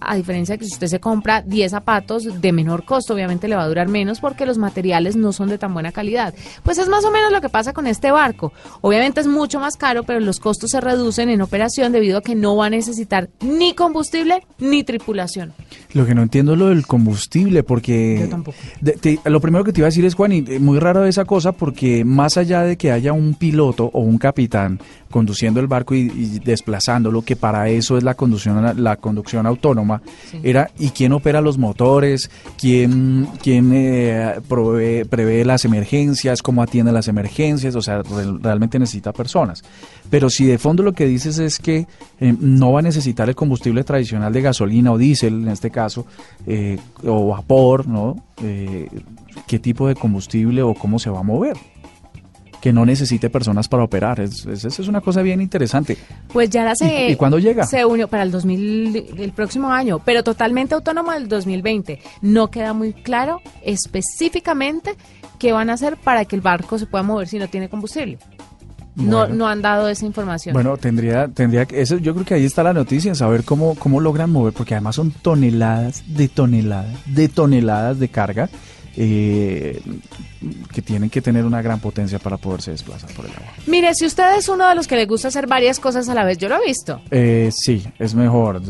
A 0.00 0.16
diferencia 0.16 0.54
de 0.54 0.58
que 0.58 0.64
si 0.64 0.72
usted 0.72 0.86
se 0.86 1.00
compra 1.00 1.42
10 1.42 1.70
zapatos 1.70 2.40
de 2.40 2.52
menor 2.52 2.84
costo, 2.84 3.14
obviamente 3.14 3.48
le 3.48 3.56
va 3.56 3.62
a 3.64 3.68
durar 3.68 3.88
menos 3.88 4.20
porque 4.20 4.46
los 4.46 4.58
materiales 4.58 5.16
no 5.16 5.32
son 5.32 5.48
de 5.48 5.58
tan 5.58 5.72
buena 5.74 5.92
calidad. 5.92 6.34
Pues 6.62 6.78
es 6.78 6.88
más 6.88 7.04
o 7.04 7.10
menos 7.10 7.30
lo 7.32 7.40
que 7.40 7.48
pasa 7.48 7.72
con 7.72 7.86
este 7.86 8.10
barco. 8.10 8.52
Obviamente 8.80 9.20
es 9.20 9.26
mucho 9.26 9.60
más 9.60 9.76
caro, 9.76 10.02
pero 10.04 10.20
los 10.20 10.40
costos 10.40 10.70
se 10.70 10.80
reducen 10.80 11.28
en 11.28 11.40
operación 11.42 11.92
debido 11.92 12.18
a 12.18 12.22
que 12.22 12.34
no 12.34 12.56
va 12.56 12.66
a 12.66 12.70
necesitar 12.70 13.28
ni 13.40 13.74
combustible 13.74 14.42
ni 14.58 14.84
tripulación. 14.84 15.52
Lo 15.92 16.06
que 16.06 16.14
no 16.14 16.22
entiendo 16.22 16.52
es 16.52 16.58
lo 16.58 16.68
del 16.68 16.86
combustible, 16.86 17.62
porque... 17.62 18.18
Yo 18.20 18.28
tampoco. 18.28 18.56
de- 18.80 18.92
te- 18.92 19.18
lo 19.24 19.40
primero 19.40 19.64
que 19.64 19.72
te 19.72 19.80
iba 19.80 19.86
a 19.86 19.90
decir 19.90 20.04
es, 20.04 20.14
Juan, 20.14 20.32
y 20.32 20.44
eh, 20.46 20.58
muy 20.60 20.78
raro 20.78 21.04
esa 21.04 21.24
cosa, 21.24 21.52
porque 21.52 22.04
más 22.04 22.36
allá 22.36 22.62
de 22.62 22.76
que 22.76 22.92
haya 22.92 23.12
un 23.12 23.34
piloto 23.34 23.90
o 23.92 24.00
un 24.00 24.18
capitán 24.18 24.80
conduciendo 25.10 25.60
el 25.60 25.66
barco 25.66 25.94
y, 25.94 26.00
y 26.14 26.38
desplazándolo, 26.38 27.22
que 27.22 27.36
para 27.36 27.68
eso 27.68 27.98
es 27.98 28.04
la 28.04 28.14
conducción, 28.14 28.82
la 28.82 28.96
conducción 28.96 29.46
autónoma, 29.46 30.00
era, 30.42 30.70
¿y 30.78 30.90
quién 30.90 31.12
opera 31.12 31.40
los 31.40 31.58
motores? 31.58 32.30
¿Quién, 32.58 33.28
quién 33.42 33.72
eh, 33.74 34.34
provee- 34.48 35.04
prevé 35.06 35.44
las 35.44 35.64
emergencias? 35.64 36.42
¿Cómo 36.42 36.62
atiende 36.62 36.92
las 36.92 37.08
emergencias? 37.08 37.74
O 37.74 37.82
sea, 37.82 38.02
re- 38.02 38.38
realmente 38.40 38.78
necesita 38.78 39.12
personas. 39.12 39.62
Pero 40.08 40.30
si 40.30 40.44
de 40.46 40.58
fondo 40.58 40.82
lo 40.82 40.92
que 40.92 41.06
dices 41.06 41.38
es 41.38 41.58
que 41.58 41.86
eh, 42.20 42.34
no 42.40 42.72
va 42.72 42.80
a 42.80 42.82
necesitar 42.82 43.28
el 43.28 43.34
combustible 43.34 43.84
tradicional 43.84 44.32
de 44.32 44.42
gasolina 44.42 44.92
o 44.92 44.98
diésel, 44.98 45.42
en 45.42 45.48
este 45.48 45.70
caso, 45.70 46.06
eh, 46.46 46.78
o 47.04 47.28
vapor, 47.28 47.86
¿no? 47.86 48.16
Eh, 48.42 48.88
¿Qué 49.46 49.58
tipo 49.58 49.86
de 49.86 49.94
combustible 49.94 50.62
o 50.62 50.74
cómo 50.74 50.98
se 50.98 51.10
va 51.10 51.20
a 51.20 51.22
mover? 51.22 51.56
Que 52.60 52.72
no 52.72 52.84
necesite 52.84 53.30
personas 53.30 53.68
para 53.68 53.84
operar. 53.84 54.20
Es, 54.20 54.44
es, 54.46 54.64
es 54.64 54.86
una 54.88 55.00
cosa 55.00 55.22
bien 55.22 55.40
interesante. 55.40 55.96
Pues 56.32 56.50
ya 56.50 56.74
se... 56.74 57.08
¿Y- 57.08 57.12
y 57.12 57.16
cuándo 57.16 57.38
llega? 57.38 57.64
Se 57.66 57.84
unió 57.84 58.06
para 58.08 58.22
el 58.22 58.30
2000, 58.30 59.14
el 59.18 59.32
próximo 59.32 59.72
año, 59.72 59.98
pero 60.04 60.22
totalmente 60.22 60.74
autónomo 60.74 61.12
del 61.12 61.26
2020. 61.28 62.00
No 62.22 62.50
queda 62.50 62.72
muy 62.74 62.92
claro 62.92 63.40
específicamente 63.62 64.94
qué 65.38 65.52
van 65.52 65.70
a 65.70 65.74
hacer 65.74 65.96
para 65.96 66.24
que 66.24 66.36
el 66.36 66.42
barco 66.42 66.78
se 66.78 66.86
pueda 66.86 67.02
mover 67.02 67.28
si 67.28 67.38
no 67.38 67.48
tiene 67.48 67.68
combustible. 67.68 68.18
No, 68.96 69.26
no 69.28 69.46
han 69.48 69.62
dado 69.62 69.88
esa 69.88 70.04
información. 70.04 70.52
Bueno, 70.52 70.76
tendría, 70.76 71.28
tendría 71.28 71.64
que, 71.64 71.80
eso, 71.80 71.96
yo 71.96 72.12
creo 72.12 72.26
que 72.26 72.34
ahí 72.34 72.44
está 72.44 72.62
la 72.62 72.74
noticia, 72.74 73.08
en 73.08 73.14
saber 73.14 73.44
cómo, 73.44 73.74
cómo 73.76 74.00
logran 74.00 74.30
mover, 74.30 74.52
porque 74.52 74.74
además 74.74 74.96
son 74.96 75.12
toneladas 75.12 76.02
de 76.08 76.28
toneladas, 76.28 76.96
de 77.06 77.28
toneladas 77.28 77.98
de 77.98 78.08
carga 78.08 78.50
eh, 78.96 79.80
que 80.72 80.82
tienen 80.82 81.10
que 81.10 81.20
tener 81.20 81.44
una 81.44 81.62
gran 81.62 81.80
potencia 81.80 82.18
para 82.18 82.36
poderse 82.36 82.70
desplazar 82.70 83.12
por 83.12 83.26
el 83.26 83.32
agua. 83.32 83.52
Mire, 83.66 83.94
si 83.94 84.06
usted 84.06 84.36
es 84.36 84.48
uno 84.48 84.68
de 84.68 84.74
los 84.74 84.86
que 84.86 84.96
le 84.96 85.06
gusta 85.06 85.28
hacer 85.28 85.46
varias 85.46 85.78
cosas 85.78 86.08
a 86.08 86.14
la 86.14 86.24
vez, 86.24 86.38
yo 86.38 86.48
lo 86.48 86.56
he 86.62 86.66
visto. 86.66 87.00
Eh, 87.10 87.50
sí, 87.52 87.84
es 87.98 88.14
mejor, 88.14 88.60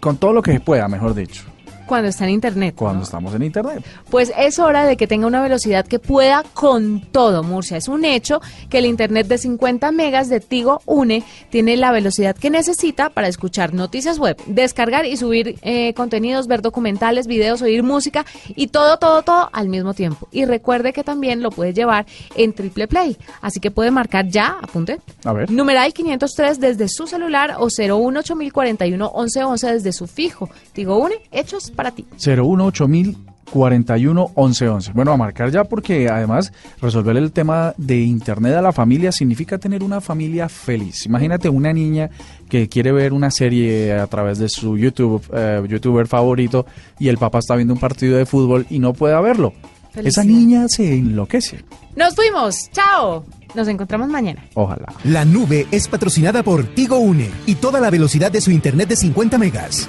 con 0.00 0.16
todo 0.16 0.32
lo 0.32 0.42
que 0.42 0.52
se 0.52 0.60
pueda, 0.60 0.88
mejor 0.88 1.14
dicho, 1.14 1.42
Cuando 1.86 2.08
está 2.08 2.24
en 2.24 2.30
internet. 2.30 2.74
cuando 2.76 2.98
¿no? 2.98 3.04
estamos 3.04 3.34
en 3.34 3.42
internet. 3.42 3.84
Pues 4.10 4.32
es 4.36 4.58
hora 4.58 4.84
de 4.84 4.96
que 4.96 5.06
tenga 5.06 5.26
una 5.26 5.42
velocidad 5.42 5.86
que 5.86 5.98
pueda 5.98 6.42
con 6.54 7.00
todo, 7.00 7.42
Murcia. 7.42 7.76
Es 7.76 7.88
un 7.88 8.04
hecho 8.04 8.40
que 8.68 8.78
el 8.78 8.86
Internet 8.86 9.26
de 9.28 9.38
50 9.38 9.90
megas 9.92 10.28
de 10.28 10.40
Tigo 10.40 10.80
Une 10.86 11.22
tiene 11.50 11.76
la 11.76 11.92
velocidad 11.92 12.36
que 12.36 12.50
necesita 12.50 13.10
para 13.10 13.28
escuchar 13.28 13.74
noticias 13.74 14.18
web, 14.18 14.36
descargar 14.46 15.06
y 15.06 15.16
subir 15.16 15.58
eh, 15.62 15.94
contenidos, 15.94 16.46
ver 16.46 16.62
documentales, 16.62 17.26
videos, 17.26 17.62
oír 17.62 17.82
música 17.82 18.24
y 18.48 18.68
todo, 18.68 18.98
todo, 18.98 19.22
todo 19.22 19.50
al 19.52 19.68
mismo 19.68 19.94
tiempo. 19.94 20.28
Y 20.32 20.44
recuerde 20.44 20.92
que 20.92 21.04
también 21.04 21.42
lo 21.42 21.50
puede 21.50 21.72
llevar 21.72 22.06
en 22.34 22.52
Triple 22.52 22.88
Play. 22.88 23.16
Así 23.40 23.60
que 23.60 23.70
puede 23.70 23.90
marcar 23.90 24.28
ya, 24.28 24.58
apunte, 24.62 25.00
A 25.24 25.32
ver. 25.32 25.50
numeral 25.50 25.92
503 25.92 26.60
desde 26.60 26.88
su 26.88 27.06
celular 27.06 27.56
o 27.58 27.68
018041 27.70 29.12
1111 29.14 29.72
desde 29.72 29.92
su 29.92 30.06
fijo. 30.06 30.48
Tigo 30.72 30.96
Une, 30.98 31.16
hechos 31.32 31.70
para 31.76 31.92
ti. 31.92 32.04
018000 32.16 33.16
41 33.50 34.30
11 34.34 34.68
11. 34.68 34.92
Bueno, 34.92 35.12
a 35.12 35.16
marcar 35.16 35.50
ya 35.50 35.64
porque 35.64 36.08
además 36.08 36.52
resolver 36.80 37.16
el 37.16 37.32
tema 37.32 37.74
de 37.76 38.00
internet 38.00 38.54
a 38.54 38.62
la 38.62 38.72
familia 38.72 39.12
significa 39.12 39.58
tener 39.58 39.82
una 39.82 40.00
familia 40.00 40.48
feliz. 40.48 41.06
Imagínate 41.06 41.48
una 41.48 41.72
niña 41.72 42.10
que 42.48 42.68
quiere 42.68 42.92
ver 42.92 43.12
una 43.12 43.30
serie 43.30 43.94
a 43.94 44.06
través 44.06 44.38
de 44.38 44.48
su 44.48 44.76
YouTube, 44.76 45.22
eh, 45.32 45.62
youtuber 45.68 46.06
favorito 46.06 46.66
y 46.98 47.08
el 47.08 47.18
papá 47.18 47.38
está 47.38 47.56
viendo 47.56 47.74
un 47.74 47.80
partido 47.80 48.16
de 48.16 48.26
fútbol 48.26 48.66
y 48.68 48.78
no 48.78 48.92
puede 48.92 49.20
verlo. 49.20 49.52
Esa 49.94 50.24
niña 50.24 50.68
se 50.68 50.94
enloquece. 50.94 51.64
Nos 51.94 52.14
fuimos. 52.14 52.70
Chao. 52.70 53.24
Nos 53.54 53.66
encontramos 53.68 54.08
mañana. 54.08 54.44
Ojalá. 54.52 54.92
La 55.04 55.24
nube 55.24 55.66
es 55.70 55.88
patrocinada 55.88 56.42
por 56.42 56.64
Tigo 56.64 56.98
Une 56.98 57.30
y 57.46 57.54
toda 57.54 57.80
la 57.80 57.88
velocidad 57.88 58.30
de 58.30 58.42
su 58.42 58.50
internet 58.50 58.90
de 58.90 58.96
50 58.96 59.38
megas. 59.38 59.88